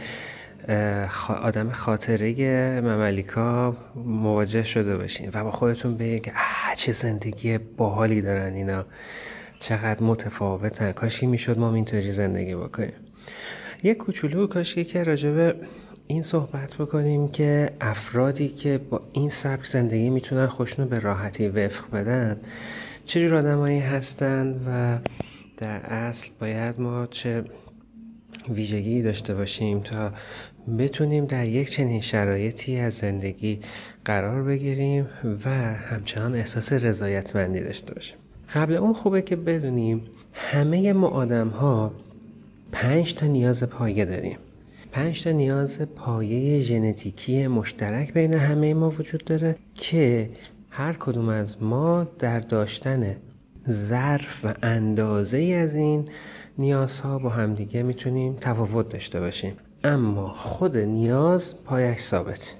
آدم 1.29 1.71
خاطره 1.71 2.81
مملیکا 2.81 3.77
مواجه 4.05 4.63
شده 4.63 4.97
باشین 4.97 5.31
و 5.35 5.45
با 5.45 5.51
خودتون 5.51 5.97
بگید 5.97 6.23
که 6.23 6.33
چه 6.77 6.93
زندگی 6.93 7.59
باحالی 7.59 8.23
دارن 8.23 8.55
اینا. 8.55 8.85
چقدر 9.59 10.03
متفاوتن. 10.03 10.93
کاشی 10.93 11.27
می‌شد 11.27 11.59
ما 11.59 11.75
اینطوری 11.75 12.11
زندگی 12.11 12.55
بکنیم. 12.55 12.93
یک 13.83 13.97
کوچولو 13.97 14.47
کاشی 14.47 14.85
که 14.85 15.05
راجبه 15.05 15.55
این 16.07 16.23
صحبت 16.23 16.75
بکنیم 16.75 17.29
که 17.29 17.73
افرادی 17.81 18.49
که 18.49 18.79
با 18.79 19.01
این 19.13 19.31
سبک 19.31 19.67
زندگی 19.67 20.11
می‌تونن 20.11 20.47
خوشنو 20.47 20.87
به 20.87 20.99
راحتی 20.99 21.49
وفق 21.49 21.91
بدن 21.91 22.41
چجور 23.05 23.35
آدمایی 23.35 23.81
هستن 23.81 24.61
و 24.67 24.99
در 25.57 25.77
اصل 25.87 26.29
باید 26.41 26.81
ما 26.81 27.07
چه 27.07 27.45
ویژگی 28.49 29.03
داشته 29.03 29.35
باشیم 29.35 29.81
تا 29.81 30.13
بتونیم 30.77 31.25
در 31.25 31.47
یک 31.47 31.71
چنین 31.71 32.01
شرایطی 32.01 32.77
از 32.77 32.95
زندگی 32.95 33.61
قرار 34.05 34.43
بگیریم 34.43 35.07
و 35.45 35.51
همچنان 35.75 36.35
احساس 36.35 36.73
رضایتمندی 36.73 37.61
داشته 37.61 37.95
باشیم. 37.95 38.17
قبل 38.55 38.75
اون 38.75 38.93
خوبه 38.93 39.23
که 39.23 39.37
بدونیم 39.37 40.01
همه 40.33 40.93
ما 40.93 41.09
آدم 41.09 41.49
ها 41.49 41.93
پنج 42.73 43.15
تا 43.15 43.27
نیاز 43.27 43.63
پایه 43.63 44.05
داریم. 44.05 44.39
پنج 44.93 45.25
تا 45.25 45.31
نیاز 45.31 45.79
پایه 45.79 46.61
ژنتیکی 46.61 47.47
مشترک 47.47 48.13
بین 48.13 48.35
همه 48.35 48.75
ما 48.75 48.91
وجود 48.91 49.25
داره 49.25 49.57
که 49.75 50.31
هر 50.71 50.93
کدوم 50.93 51.29
از 51.29 51.63
ما 51.63 52.07
در 52.19 52.41
داشتن 52.41 53.17
ظرف 53.71 54.45
و 54.45 54.55
اندازه 54.63 55.39
از 55.39 55.75
این 55.75 56.05
نیازها 56.59 57.19
با 57.19 57.29
همدیگه 57.29 57.83
می‌تونیم 57.83 58.37
تفاوت 58.41 58.89
داشته 58.89 59.21
باشیم. 59.21 59.53
اما 59.85 60.29
خود 60.29 60.77
نیاز 60.77 61.55
پایش 61.65 62.01
ثابت. 62.01 62.53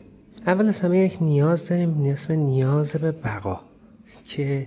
اول 0.47 0.69
از 0.69 0.81
همه 0.81 0.99
یک 0.99 1.19
نیاز 1.21 1.69
داریم 1.69 2.07
اسم 2.07 2.33
نیاز 2.33 2.93
به 2.93 3.13
بقا 3.13 3.61
که 4.25 4.67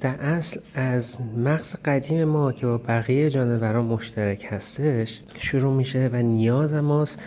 در 0.00 0.14
اصل 0.20 0.60
از 0.74 1.16
مغز 1.36 1.74
قدیم 1.84 2.24
ما 2.24 2.52
که 2.52 2.66
با 2.66 2.78
بقیه 2.78 3.30
جانوران 3.30 3.84
مشترک 3.84 4.46
هستش 4.50 5.22
شروع 5.38 5.74
میشه 5.74 6.10
و 6.12 6.16
نیاز 6.16 6.72
ماست 6.72 7.18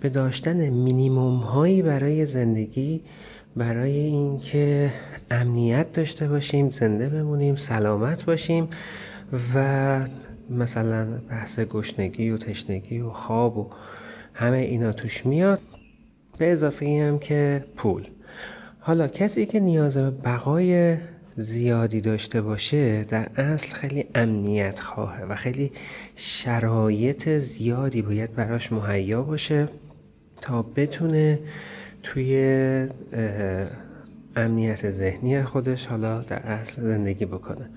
به 0.00 0.08
داشتن 0.08 0.68
مینیموم 0.68 1.38
هایی 1.38 1.82
برای 1.82 2.26
زندگی 2.26 3.00
برای 3.56 3.98
اینکه 3.98 4.90
امنیت 5.30 5.92
داشته 5.92 6.28
باشیم 6.28 6.70
زنده 6.70 7.08
بمونیم 7.08 7.56
سلامت 7.56 8.24
باشیم 8.24 8.68
و 9.54 10.00
مثلا 10.50 11.06
بحث 11.30 11.60
گشنگی 11.60 12.30
و 12.30 12.36
تشنگی 12.36 13.00
و 13.00 13.10
خواب 13.10 13.58
و 13.58 13.70
همه 14.34 14.56
اینا 14.56 14.92
توش 14.92 15.26
میاد 15.26 15.60
به 16.38 16.52
اضافه 16.52 16.86
ای 16.86 17.00
هم 17.00 17.18
که 17.18 17.64
پول. 17.76 18.02
حالا 18.80 19.08
کسی 19.08 19.46
که 19.46 19.60
نیاز 19.60 19.96
به 19.96 20.10
بقای 20.10 20.96
زیادی 21.36 22.00
داشته 22.00 22.40
باشه 22.40 23.04
در 23.04 23.28
اصل 23.36 23.68
خیلی 23.68 24.04
امنیت 24.14 24.80
خواهه 24.80 25.24
و 25.24 25.34
خیلی 25.34 25.72
شرایط 26.16 27.28
زیادی 27.28 28.02
باید 28.02 28.34
براش 28.34 28.72
مهیا 28.72 29.22
باشه 29.22 29.68
تا 30.40 30.62
بتونه 30.62 31.38
توی 32.02 32.88
امنیت 34.36 34.90
ذهنی 34.90 35.42
خودش 35.42 35.86
حالا 35.86 36.20
در 36.20 36.38
اصل 36.38 36.82
زندگی 36.82 37.26
بکنه. 37.26 37.68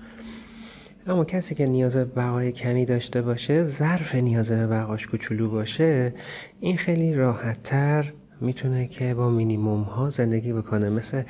اما 1.08 1.24
کسی 1.24 1.54
که 1.54 1.66
نیاز 1.66 1.96
به 1.96 2.04
بقای 2.04 2.52
کمی 2.52 2.84
داشته 2.84 3.22
باشه 3.22 3.64
ظرف 3.64 4.14
نیاز 4.14 4.50
به 4.50 4.66
بقاش 4.66 5.06
کوچولو 5.06 5.50
باشه 5.50 6.14
این 6.60 6.76
خیلی 6.76 7.14
راحتتر 7.14 8.12
می‌تونه 8.40 8.86
که 8.86 9.14
با 9.14 9.30
مینیموم 9.30 9.82
ها 9.82 10.10
زندگی 10.10 10.52
بکنه. 10.52 10.90
مثل 10.90 11.22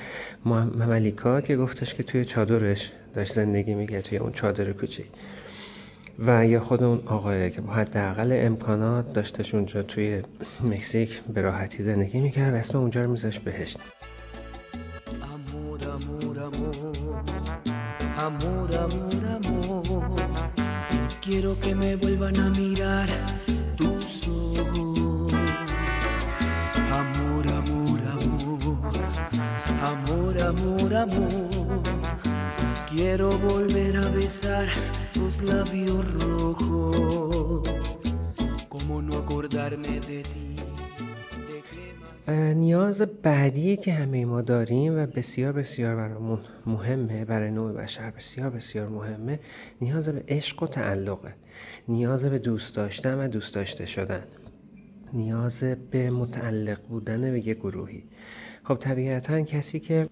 مملیکا 0.45 1.41
که 1.41 1.57
گفتش 1.57 1.95
که 1.95 2.03
توی 2.03 2.25
چادرش 2.25 2.93
داشت 3.15 3.33
زندگی 3.33 3.75
میگه 3.75 4.03
توی 4.03 4.19
اون 4.19 4.33
چادر 4.33 4.73
کوچیک. 4.73 5.07
و 6.19 6.47
یا 6.47 6.61
خود 6.61 6.83
اون 6.83 7.03
آقایه 7.07 7.51
که 7.51 7.61
با 7.61 7.73
حداقل 7.73 8.33
امکانات 8.33 9.13
داشتش 9.13 9.55
اونجا 9.55 9.83
توی 9.83 10.23
مکزیک 10.65 11.23
به 11.35 11.41
راحتی 11.41 11.83
زندگی 11.83 12.21
می‌کرد 12.21 12.55
اسم 12.55 12.79
اونجا 12.79 13.05
رو 13.05 13.11
میذاش 13.11 13.39
بهشت. 13.39 13.79
Amor, 18.27 18.75
amor, 18.83 19.25
amor. 19.35 19.56
Quiero 21.29 21.59
que 21.59 21.75
me 21.75 21.97
vuelvan 21.97 22.39
a 22.39 22.51
mirar 22.51 23.09
tus 23.77 24.29
ojos. 24.29 25.33
Amor, 26.93 27.49
amor, 27.49 28.01
amor. 28.13 28.79
Amor, 29.83 30.41
amor, 30.41 30.95
amor. 30.95 31.83
Quiero 32.95 33.29
volver 33.41 33.97
a 33.97 34.09
besar 34.11 34.69
tus 35.13 35.43
labios 35.43 36.05
rojos. 36.13 37.69
¿Cómo 38.69 39.03
no 39.03 39.19
acordarme 39.19 39.99
de 39.99 40.23
ti? 40.23 40.56
نیاز 42.35 43.01
بعدی 43.01 43.77
که 43.77 43.93
همه 43.93 44.25
ما 44.25 44.43
داریم 44.43 44.99
و 44.99 45.07
بسیار 45.07 45.53
بسیار 45.53 45.97
برامون 45.97 46.39
مهمه 46.67 47.25
برای 47.25 47.51
نوع 47.51 47.73
بشر 47.73 48.11
بسیار 48.11 48.51
بسیار 48.51 48.89
مهمه. 48.89 49.41
نیاز 49.81 50.09
به 50.09 50.25
عشق 50.29 50.63
و 50.63 50.67
تعلقه. 50.67 51.35
نیاز 51.89 52.25
به 52.25 52.39
دوست 52.39 52.77
داشتن 52.77 53.15
و 53.15 53.29
دوست 53.29 53.55
داشته 53.55 53.87
شدن. 53.87 54.23
نیاز 55.13 55.65
به 55.91 56.11
متعلق 56.11 56.81
بودن 56.89 57.21
به 57.21 57.39
یک 57.39 57.59
گروهی. 57.59 58.05
خب 58.65 58.75
طبیعتا 58.75 59.41
کسی 59.41 59.81
که 59.81 60.09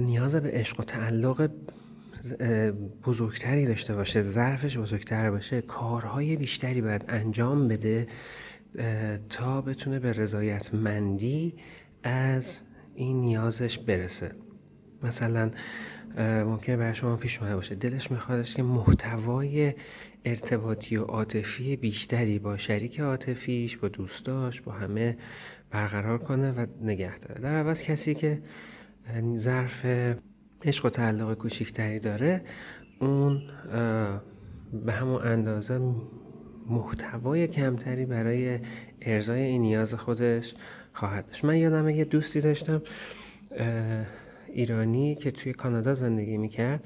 نیاز 0.00 0.34
به 0.34 0.50
عشق 0.50 0.80
و 0.80 0.82
تعلق 0.82 1.50
بزرگتری 3.04 3.66
داشته 3.66 3.94
باشه 3.94 4.22
ظرفش 4.22 4.78
بزرگتر 4.78 5.30
باشه 5.30 5.60
کارهای 5.60 6.36
بیشتری 6.36 6.80
باید 6.80 7.04
انجام 7.08 7.68
بده 7.68 8.06
تا 9.28 9.60
بتونه 9.60 9.98
به 9.98 10.12
رضایتمندی 10.12 11.54
از 12.02 12.60
این 12.94 13.20
نیازش 13.20 13.78
برسه. 13.78 14.32
مثلا 15.02 15.50
ممکنه 16.18 16.76
برای 16.76 16.94
شما 16.94 17.16
پیش 17.16 17.38
اومده 17.38 17.56
باشه. 17.56 17.74
دلش 17.74 18.10
میخوادش 18.10 18.54
که 18.54 18.62
محتوای 18.62 19.74
ارتباطی 20.24 20.96
و 20.96 21.02
عاطفی 21.02 21.76
بیشتری 21.76 22.38
با 22.38 22.56
شریک 22.56 23.00
عاطفیش 23.00 23.76
با 23.76 23.88
دوستاش 23.88 24.60
با 24.60 24.72
همه 24.72 25.16
برقرار 25.70 26.18
کنه 26.18 26.52
و 26.52 26.66
نگه 26.82 27.18
داره. 27.18 27.40
در 27.40 27.56
عوض 27.56 27.82
کسی 27.82 28.14
که 28.14 28.42
ظرف 29.36 29.86
عشق 30.62 30.86
و 30.86 30.90
تعلق 30.90 31.34
کوچیکتری 31.34 31.98
داره 31.98 32.42
اون 33.00 33.42
به 34.84 34.92
همون 34.92 35.22
اندازه 35.22 35.80
محتوای 36.70 37.48
کمتری 37.48 38.06
برای 38.06 38.58
ارزای 39.02 39.42
این 39.42 39.62
نیاز 39.62 39.94
خودش 39.94 40.54
خواهد 40.92 41.26
داشت. 41.26 41.44
من 41.44 41.56
یادمه 41.56 41.96
یه 41.96 42.04
دوستی 42.04 42.40
داشتم 42.40 42.82
ایرانی 44.48 45.14
که 45.14 45.30
توی 45.30 45.52
کانادا 45.52 45.94
زندگی 45.94 46.36
می‌کرد 46.36 46.84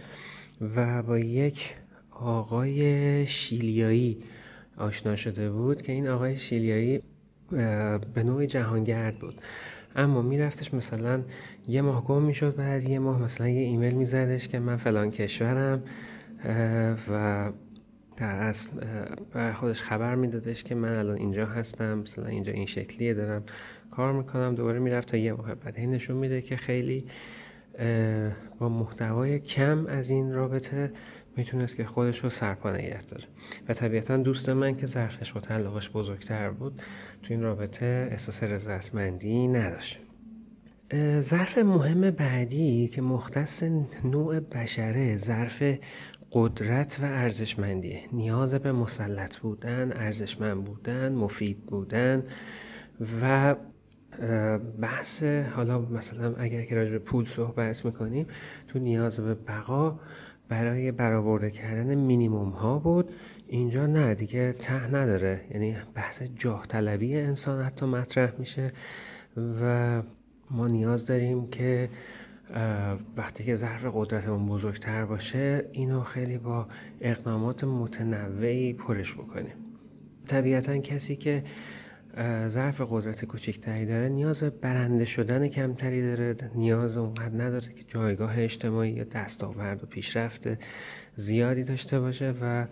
و 0.77 1.03
با 1.03 1.19
یک 1.19 1.75
آقای 2.11 3.27
شیلیایی 3.27 4.19
آشنا 4.77 5.16
شده 5.16 5.51
بود 5.51 5.83
که 5.83 5.93
این 5.93 6.09
آقای 6.09 6.37
شیلیایی 6.37 7.03
به 8.14 8.23
نوع 8.25 8.47
جهانگرد 8.47 9.19
بود. 9.19 9.35
اما 9.97 10.23
میرفتش 10.23 10.75
مثلا 10.75 11.23
یه 11.69 11.83
ماه 11.83 12.05
گم 12.05 12.23
می‌شد 12.23 12.57
بعد 12.57 12.88
یه 12.88 12.99
ماه 12.99 13.23
مثلا 13.23 13.49
یه 13.49 13.61
ایمیل 13.61 13.95
میزدش 13.95 14.49
که 14.49 14.59
من 14.59 14.77
فلان 14.77 15.11
کشورم 15.11 15.83
و 17.11 17.51
در 18.20 18.37
اصل 18.37 18.70
بر 19.33 19.52
خودش 19.52 19.83
خبر 19.83 20.14
میدادش 20.14 20.64
که 20.64 20.74
من 20.74 20.98
الان 20.98 21.16
اینجا 21.16 21.46
هستم 21.46 21.98
مثلا 21.98 22.26
اینجا 22.26 22.52
این 22.52 22.66
شکلیه 22.66 23.14
دارم 23.14 23.42
کار 23.90 24.12
می‌کنم 24.12 24.54
دوباره 24.54 24.78
می‌رفت 24.78 25.09
تا 25.09 25.16
یه 25.16 25.35
بعد 25.35 25.74
این 25.76 25.90
نشون 25.90 26.16
میده 26.16 26.42
که 26.42 26.56
خیلی 26.56 27.04
با 28.59 28.68
محتوای 28.68 29.38
کم 29.38 29.87
از 29.87 30.11
این 30.11 30.33
رابطه 30.33 30.92
می‌تونست 31.37 31.76
که 31.76 31.85
خودش 31.85 32.24
رو 32.24 32.30
سرپا 32.30 32.72
نگه 32.72 33.02
داره. 33.02 33.24
و 33.68 33.74
طبیعتا 33.74 34.16
دوست 34.16 34.48
من 34.48 34.76
که 34.76 34.87
ظرفش 34.87 35.37
و 35.37 35.40
تعلقش 35.40 35.90
بزرگتر 35.90 36.50
بود 36.50 36.83
تو 37.22 37.35
این 37.35 37.42
رابطه 37.42 38.09
احساس 38.11 38.42
رضایتمندی 38.42 39.48
نداشت. 39.48 39.98
ظرف 41.20 41.59
مهم 41.59 42.11
بعدی 42.11 42.88
که 42.88 43.02
مختص 43.02 43.62
نوع 44.04 44.40
بشره 44.40 45.16
ظرف 45.16 45.62
قدرت 46.33 46.99
و 47.03 47.05
ارزشمندیه. 47.05 48.01
نیاز 48.12 48.55
به 48.55 48.73
مسلط 48.73 49.37
بودن 49.37 49.93
ارزشمند 49.93 50.64
بودن 50.64 51.12
مفید 51.12 51.66
بودن 51.66 52.23
و 53.23 53.57
بحث 54.81 55.23
حالا 55.23 55.79
مثلا 55.79 56.35
اگر 56.35 56.62
که 56.62 56.75
راجع 56.75 56.90
به 56.90 56.99
پول 56.99 57.25
صحبت 57.25 57.85
می‌کنیم 57.85 58.27
تو 58.69 58.79
نیاز 58.79 59.21
به 59.21 59.35
بقا 59.35 60.01
برای 60.49 60.93
برآورده 60.93 61.51
کردن 61.51 61.95
مینیموم 61.95 62.51
ها 62.51 62.79
بود. 62.79 63.11
اینجا 63.47 63.87
نه 63.87 64.14
دیگه 64.14 64.53
ته 64.53 64.95
نداره. 64.95 65.40
یعنی 65.51 65.77
بحث 65.95 66.23
جاه 66.23 66.66
طلبی 66.66 67.16
انسان 67.16 67.64
حتی 67.64 67.87
مطرح 67.87 68.33
میشه 68.38 68.73
و 69.62 70.03
ما 70.51 70.66
نیاز 70.66 71.07
داریم 71.07 71.47
که 71.51 71.88
وقتی 73.16 73.44
که 73.44 73.56
ظرف 73.56 73.84
قدرتمون 73.94 74.46
بزرگتر 74.46 75.04
باشه 75.04 75.64
اینو 75.72 76.00
خیلی 76.00 76.38
با 76.38 76.66
اقدامات 77.00 77.64
متنوعی 77.64 78.72
پرش 78.72 79.14
بکنیم. 79.14 79.54
طبیعتا 80.26 80.78
کسی 80.78 81.16
که 81.16 81.44
ظرف 82.48 82.80
قدرت 82.80 83.24
کوچکتری 83.24 83.86
داره 83.86 84.08
نیاز 84.08 84.42
برنده 84.42 85.04
شدن 85.04 85.48
کمتری 85.48 86.02
داره 86.02 86.36
نیاز 86.54 86.96
اونقدر 86.96 87.44
نداره 87.44 87.72
که 87.72 87.84
جایگاه 87.88 88.38
اجتماعی 88.38 88.90
یا 88.90 89.04
دستاورد 89.04 89.84
و 89.84 89.86
پیشرفت 89.86 90.48
زیادی 91.16 91.64
داشته 91.64 92.00
باشه 92.00 92.34
و 92.42 92.66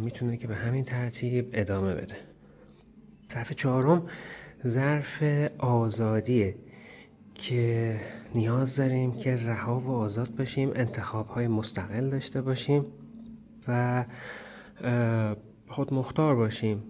می‌تونه 0.00 0.36
که 0.36 0.46
به 0.46 0.54
همین 0.54 0.84
ترتیب 0.84 1.50
ادامه 1.52 1.94
بده. 1.94 2.14
ظرف 3.32 3.52
چهارم 3.52 4.06
ظرف 4.66 5.22
آزادیه 5.58 6.54
که 7.38 7.96
نیاز 8.34 8.76
داریم 8.76 9.12
که 9.12 9.36
رها 9.36 9.80
و 9.80 9.90
آزاد 9.90 10.34
باشیم 10.36 10.70
انتخاب 10.74 11.26
های 11.26 11.48
مستقل 11.48 12.10
داشته 12.10 12.42
باشیم 12.42 12.84
و 13.68 14.04
خود 15.68 15.94
مختار 15.94 16.36
باشیم. 16.36 16.82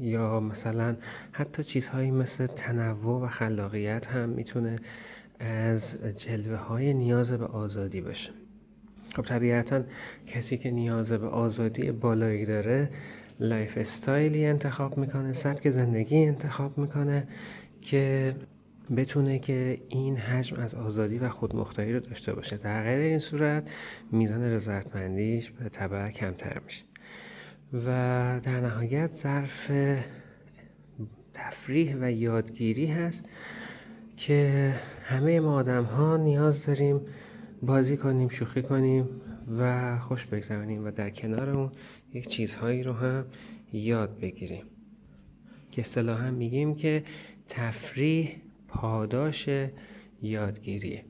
یا 0.00 0.40
مثلا 0.40 0.96
حتی 1.32 1.64
چیزهایی 1.64 2.10
مثل 2.10 2.46
تنوع 2.46 3.22
و 3.22 3.28
خلاقیت 3.28 4.06
هم 4.06 4.28
می‌تونه 4.28 4.78
از 5.40 5.94
جلوه 6.16 6.56
های 6.56 6.94
نیاز 6.94 7.32
به 7.32 7.46
آزادی 7.46 8.00
باشه. 8.00 8.30
خب 9.16 9.22
طبیعتا 9.22 9.82
کسی 10.26 10.58
که 10.58 10.70
نیاز 10.70 11.12
به 11.12 11.26
آزادی 11.26 11.90
بالایی 11.90 12.44
داره 12.44 12.90
lifestyle 13.40 13.78
ی 13.78 14.46
انتخاب 14.46 14.98
می‌کنه 14.98 15.32
سبک 15.32 15.70
زندگی 15.70 16.24
انتخاب 16.24 16.78
می‌کنه 16.78 17.28
که 17.80 18.34
بتونه 18.96 19.38
که 19.38 19.80
این 19.88 20.16
حجم 20.16 20.56
از 20.56 20.74
آزادی 20.74 21.18
و 21.18 21.28
خودمختاری 21.28 21.92
رو 21.92 22.00
داشته 22.00 22.34
باشه. 22.34 22.56
در 22.56 22.82
غیر 22.82 22.98
این 22.98 23.18
صورت 23.18 23.70
میزان 24.12 24.42
رضایتمندیش 24.42 25.50
به 25.50 25.68
طبع 25.68 26.10
کمتر 26.10 26.60
میشه. 26.64 26.84
و 27.72 27.86
در 28.42 28.60
نهایت 28.60 29.14
ظرف 29.14 29.70
تفریح 31.34 31.96
و 32.00 32.12
یادگیری 32.12 32.86
هست 32.86 33.24
که 34.16 34.72
همه 35.02 35.40
ما 35.40 35.54
آدم 35.54 35.84
ها 35.84 36.16
نیاز 36.16 36.66
داریم 36.66 37.00
بازی 37.62 37.96
کنیم 37.96 38.28
شوخی 38.28 38.62
کنیم 38.62 39.08
و 39.58 39.98
خوش 39.98 40.26
بگذرانیم 40.26 40.84
و 40.84 40.90
در 40.90 41.10
کنار 41.10 41.50
اون 41.50 41.72
یک 42.14 42.28
چیزهایی 42.28 42.82
رو 42.82 42.92
هم 42.92 43.24
یاد 43.72 44.18
بگیریم. 44.20 44.64
که 45.70 45.80
اصطلاحا 45.80 46.30
میگیم 46.30 46.74
که 46.74 47.04
تفریح 47.48 48.41
پاداش 48.72 49.48
یادگیریه. 50.22 51.04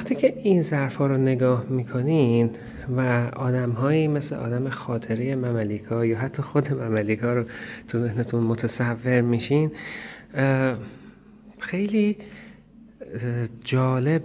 وقتی 0.00 0.14
که 0.14 0.34
این 0.42 0.62
ظرف 0.62 0.96
ها 0.96 1.06
رو 1.06 1.16
نگاه 1.16 1.66
می‌کنین 1.68 2.50
و 2.96 3.00
آدم 3.36 3.70
هایی 3.70 4.08
مثل 4.08 4.34
آدم 4.34 4.68
خاطری 4.68 5.34
مملیکا 5.34 6.06
یا 6.06 6.18
حتی 6.18 6.42
خود 6.42 6.72
مملیکا 6.72 7.34
رو 7.34 7.44
تو 7.88 7.98
ذهنتون 7.98 8.42
متصور 8.42 9.20
میشین 9.20 9.70
خیلی 11.58 12.16
جالب 13.64 14.22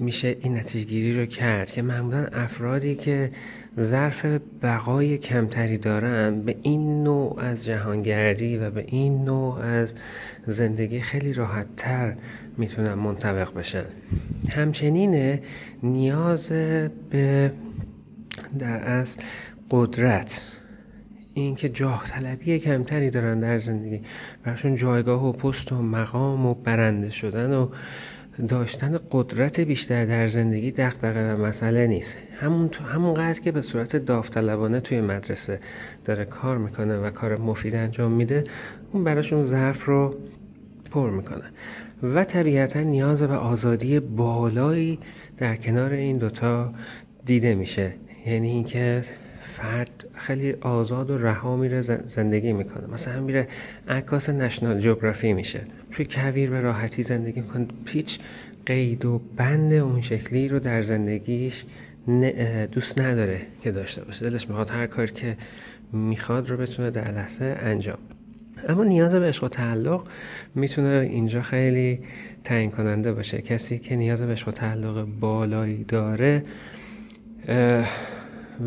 میشه 0.00 0.36
این 0.40 0.56
نتیجگیری 0.56 1.20
رو 1.20 1.26
کرد 1.26 1.70
که 1.70 1.82
معمولا 1.82 2.26
افرادی 2.32 2.94
که 2.94 3.30
ظرف 3.80 4.26
بقای 4.62 5.18
کمتری 5.18 5.78
دارن 5.78 6.40
به 6.40 6.56
این 6.62 7.04
نوع 7.04 7.40
از 7.40 7.64
جهانگردی 7.64 8.56
و 8.56 8.70
به 8.70 8.84
این 8.88 9.24
نوع 9.24 9.58
از 9.58 9.94
زندگی 10.46 11.00
خیلی 11.00 11.32
راحت 11.32 11.66
تر 11.76 12.16
می‌تونن 12.58 12.94
منطبق 12.94 13.54
بشن 13.54 13.84
همچنین 14.50 15.38
نیاز 15.82 16.48
به 17.10 17.52
در 18.58 18.76
اصل 18.76 19.20
قدرت 19.70 20.46
اینکه 21.34 21.68
جاه 21.68 22.04
طلبی 22.06 22.58
کمتری 22.58 23.10
دارن 23.10 23.40
در 23.40 23.58
زندگی. 23.58 24.00
براشون 24.44 24.76
جایگاه 24.76 25.28
و 25.28 25.32
پست 25.32 25.72
و 25.72 25.82
مقام 25.82 26.46
و 26.46 26.54
برنده 26.54 27.10
شدن 27.10 27.54
و 27.54 27.68
داشتن 28.48 28.98
قدرت 29.10 29.60
بیشتر 29.60 30.04
در 30.04 30.28
زندگی 30.28 30.70
دغدغه 30.70 31.34
و 31.34 31.46
مسئله 31.46 31.86
نیست. 31.86 32.16
همون 32.40 32.68
تو 32.68 32.84
همونقدر 32.84 33.40
که 33.40 33.52
به 33.52 33.62
صورت 33.62 33.96
داوطلبانه 33.96 34.80
توی 34.80 35.00
مدرسه 35.00 35.60
داره 36.04 36.24
کار 36.24 36.58
می‌کنه 36.58 36.96
و 36.96 37.10
کار 37.10 37.36
مفید 37.36 37.74
انجام 37.74 38.12
میده 38.12 38.44
اون 38.92 39.04
براشون 39.04 39.46
ظرف 39.46 39.84
رو 39.84 40.14
پر 40.90 41.10
می‌کنه. 41.10 41.44
و 42.02 42.24
طبیعتا 42.24 42.80
نیاز 42.80 43.22
به 43.22 43.34
آزادی 43.34 44.00
بالایی 44.00 44.98
در 45.38 45.56
کنار 45.56 45.92
این 45.92 46.18
دوتا 46.18 46.74
دیده 47.24 47.54
میشه. 47.54 47.92
یعنی 48.26 48.50
اینکه 48.50 49.02
فرد 49.42 50.04
خیلی 50.14 50.52
آزاد 50.52 51.10
و 51.10 51.18
رها 51.18 51.56
میره 51.56 51.82
زندگی 52.06 52.52
می‌کنه. 52.52 52.86
مثلا 52.86 53.20
میره 53.20 53.48
عکاس 53.88 54.30
نشنال 54.30 54.80
جغرافی 54.80 55.32
میشه. 55.32 55.60
توی 55.92 56.06
کویر 56.10 56.50
به 56.50 56.60
راحتی 56.60 57.02
زندگی 57.02 57.40
می‌کنه. 57.40 57.66
پیچ 57.84 58.18
قید 58.66 59.04
و 59.04 59.20
بند 59.36 59.72
اون 59.72 60.00
شکلی 60.00 60.48
رو 60.48 60.58
در 60.58 60.82
زندگیش 60.82 61.64
دوست 62.72 63.00
نداره 63.00 63.40
که 63.62 63.72
داشته 63.72 64.04
باشه. 64.04 64.30
دلش 64.30 64.48
می‌خواد 64.48 64.70
هر 64.70 64.86
کار 64.86 65.06
که 65.06 65.36
می‌خواد 65.92 66.50
رو 66.50 66.56
بتونه 66.56 66.90
در 66.90 67.10
لحظه 67.10 67.56
انجام 67.60 67.98
اما 68.66 68.84
نیاز 68.84 69.14
به 69.14 69.26
عشق 69.26 69.44
و 69.44 69.48
تعلق 69.48 70.06
می‌تونه 70.54 71.08
اینجا 71.10 71.42
خیلی 71.42 71.98
تعیین 72.44 72.70
کننده 72.70 73.12
باشه. 73.12 73.42
کسی 73.42 73.78
که 73.78 73.96
نیاز 73.96 74.22
به 74.22 74.32
عشق 74.32 74.48
و 74.48 74.50
تعلق 74.50 75.04
بالایی 75.20 75.84
داره 75.84 76.44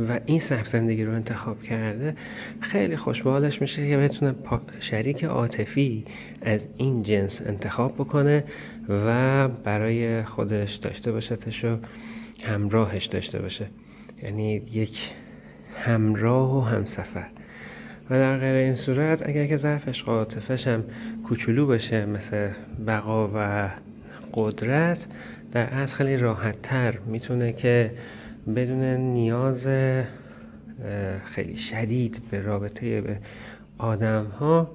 و 0.08 0.20
این 0.26 0.40
سبک 0.40 0.66
زندگی 0.66 1.04
رو 1.04 1.14
انتخاب 1.14 1.64
کرده 1.64 2.16
خیلی 2.60 2.96
خوشبالش 2.96 3.62
میشه 3.62 3.90
که 3.90 3.98
بتونه 3.98 4.36
شریک 4.80 5.24
عاطفی 5.24 6.06
از 6.42 6.68
این 6.78 7.04
جنس 7.04 7.42
انتخاب 7.46 7.94
بکنه 7.94 8.44
و 8.90 9.48
برای 9.48 10.24
خودش 10.24 10.76
داشته 10.76 11.12
باشتش 11.12 11.66
و 11.66 11.78
همراهش 12.44 13.06
داشته 13.06 13.40
باشه. 13.40 13.66
یعنی 14.24 14.54
یک 14.54 15.12
همراه 15.76 16.58
و 16.58 16.62
همسفر. 16.62 17.28
و 18.10 18.14
در 18.14 18.38
غیر 18.38 18.56
این 18.56 18.76
صورت 18.76 19.30
اگر 19.30 19.46
که 19.46 19.58
ظرف 19.58 19.88
عشق 19.88 20.68
هم 20.68 20.84
کوچولو 21.28 21.68
بشه 21.68 22.06
مثل 22.06 22.50
بقا 22.88 23.30
و 23.36 23.70
قدرت 24.34 25.08
در 25.52 25.66
اصل 25.66 25.96
خیلی 25.96 26.18
راحت 26.18 26.62
تر 26.62 26.98
می‌تونه 27.06 27.54
که 27.54 27.92
بدون 28.56 28.84
نیاز 28.84 29.68
خیلی 31.26 31.58
شدید 31.58 32.22
به 32.32 32.42
رابطه 32.42 33.02
به 33.02 33.18
آدم 33.78 34.26
ها 34.26 34.72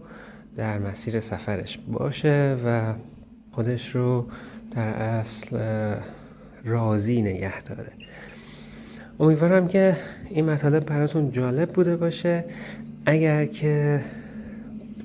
در 0.57 0.79
مسیر 0.79 1.21
سفرش 1.21 1.79
باشه 1.93 2.57
و 2.67 2.93
خودش 3.53 3.95
رو 3.95 4.27
در 4.71 4.89
اصل 4.89 5.57
راضی 6.65 7.23
نگه 7.23 7.63
داره. 7.63 7.93
امیدوارم 9.21 9.69
که 9.69 9.97
این 10.31 10.51
مطالب 10.51 10.87
براتون 10.87 11.31
جالب 11.33 11.73
بوده 11.73 11.97
باشه. 11.97 12.45
اگر 13.07 13.47
که 13.47 14.01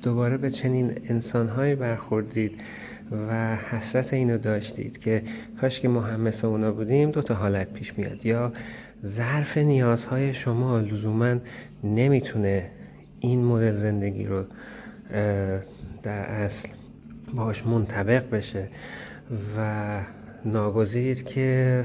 دوباره 0.02 0.36
به 0.36 0.50
چنین 0.50 0.92
انسانهایی 1.08 1.74
برخوردید 1.74 2.60
و 3.28 3.56
حسرت 3.56 4.12
اینو 4.14 4.38
داشتید 4.38 4.98
که 4.98 5.22
کاش 5.60 5.80
که 5.80 5.88
ما 5.88 6.00
هم 6.00 6.20
مثل 6.20 6.46
اونا 6.46 6.72
بودیم 6.72 7.10
دو 7.10 7.22
تا 7.22 7.34
حالت 7.34 7.72
پیش 7.72 7.98
میاد. 7.98 8.26
یا 8.26 8.52
ظرف 9.06 9.58
نیازهای 9.58 10.34
شما 10.34 10.78
لزوما 10.78 11.36
نمی‌تونه 11.84 12.66
این 13.20 13.44
مدل 13.44 13.74
زندگی 13.74 14.24
رو 14.24 14.44
در 16.02 16.22
اصل 16.22 16.68
باش 17.34 17.66
منطبق 17.66 18.30
بشه 18.30 18.68
و 19.56 20.00
ناگزیرید 20.44 21.24
که 21.24 21.84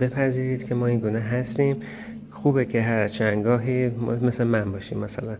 بپذیرید 0.00 0.64
که 0.64 0.74
ما 0.74 0.86
این 0.86 1.00
گونه 1.00 1.20
هستیم. 1.20 1.76
خوبه 2.30 2.64
که 2.64 2.82
هر 2.82 3.08
چندگاهی 3.08 3.88
مثل 4.22 4.44
من 4.44 4.72
باشیم 4.72 4.98
مثلا 4.98 5.36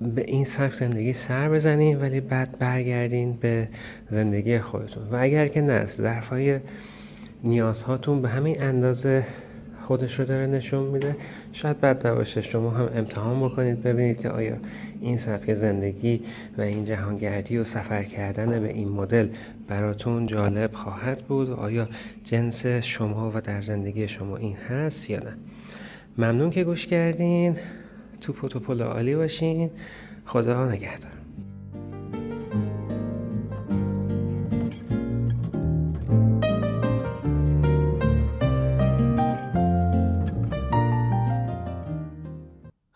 به 0.00 0.24
این 0.26 0.44
سبک 0.44 0.74
زندگی 0.74 1.12
سر 1.12 1.48
بزنین 1.48 2.00
ولی 2.00 2.20
بعد 2.20 2.58
برگردین 2.58 3.32
به 3.40 3.68
زندگی 4.10 4.58
خودتون. 4.58 5.02
و 5.10 5.16
اگر 5.20 5.48
که 5.48 5.60
نه 5.60 5.86
ظرفای 5.86 6.60
نیازهاتون 7.44 8.22
به 8.22 8.28
همین 8.28 8.62
اندازه 8.62 9.24
خودش 9.88 10.20
رو 10.20 10.24
داره 10.24 10.46
نشون 10.46 10.84
میده. 10.84 11.16
شاید 11.52 11.80
بد 11.80 12.06
نباشه 12.06 12.40
شما 12.40 12.70
هم 12.70 12.90
امتحان 12.94 13.40
بکنید 13.40 13.82
ببینید 13.82 14.20
که 14.20 14.28
آیا 14.28 14.56
این 15.00 15.16
سبک 15.16 15.54
زندگی 15.54 16.22
و 16.58 16.62
این 16.62 16.84
جهانگردی 16.84 17.58
و 17.58 17.64
سفر 17.64 18.02
کردن 18.02 18.60
به 18.60 18.68
این 18.68 18.88
مدل 18.88 19.28
براتون 19.68 20.26
جالب 20.26 20.74
خواهد 20.74 21.18
بود؟ 21.18 21.50
آیا 21.50 21.88
جنس 22.24 22.66
شما 22.66 23.32
و 23.34 23.40
در 23.40 23.62
زندگی 23.62 24.08
شما 24.08 24.36
این 24.36 24.56
هست 24.56 25.10
یا 25.10 25.18
نه؟ 25.18 25.34
ممنون 26.18 26.50
که 26.50 26.64
گوش 26.64 26.86
کردین. 26.86 27.56
تو 28.20 28.32
پوتوپول 28.32 28.82
عالی 28.82 29.16
باشین. 29.16 29.70
خدا 30.26 30.68
نگهدار. 30.72 31.17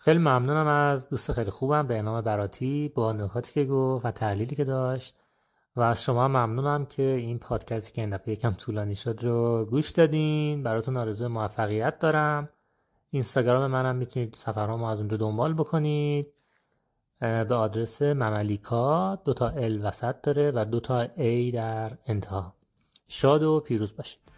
خیلی 0.03 0.19
ممنونم 0.19 0.67
از 0.67 1.09
دوست 1.09 1.31
خیلی 1.31 1.51
خوبم 1.51 1.87
به 1.87 2.01
نام 2.01 2.21
براتی 2.21 2.91
با 2.95 3.13
نکاتی 3.13 3.53
که 3.53 3.65
گفت 3.65 4.05
و 4.05 4.11
تحلیلی 4.11 4.55
که 4.55 4.63
داشت. 4.63 5.15
و 5.75 5.81
از 5.81 6.03
شما 6.03 6.27
ممنونم 6.27 6.85
که 6.85 7.03
این 7.03 7.39
پادکستی 7.39 7.93
که 7.93 8.01
این 8.01 8.09
دفعه 8.09 8.33
یکم 8.33 8.51
طولانی 8.51 8.95
شد 8.95 9.19
رو 9.23 9.65
گوش 9.65 9.89
دادین. 9.89 10.63
براتون 10.63 10.97
آرزو 10.97 11.29
موفقیت 11.29 11.99
دارم. 11.99 12.49
اینستاگرام 13.09 13.71
منم 13.71 13.95
می‌تونید 13.95 14.35
سفرهامو 14.35 14.85
از 14.85 14.99
اونجا 14.99 15.17
دنبال 15.17 15.53
بکنید. 15.53 16.33
به 17.19 17.55
آدرس 17.55 18.01
مملیکا 18.01 19.15
دوتا 19.15 19.49
ال 19.49 19.85
وسط 19.85 20.15
داره 20.23 20.51
و 20.55 20.65
دوتا 20.65 20.99
ای 20.99 21.51
در 21.51 21.97
انتها. 22.05 22.53
شاد 23.07 23.43
و 23.43 23.59
پیروز 23.59 23.95
باشید. 23.95 24.32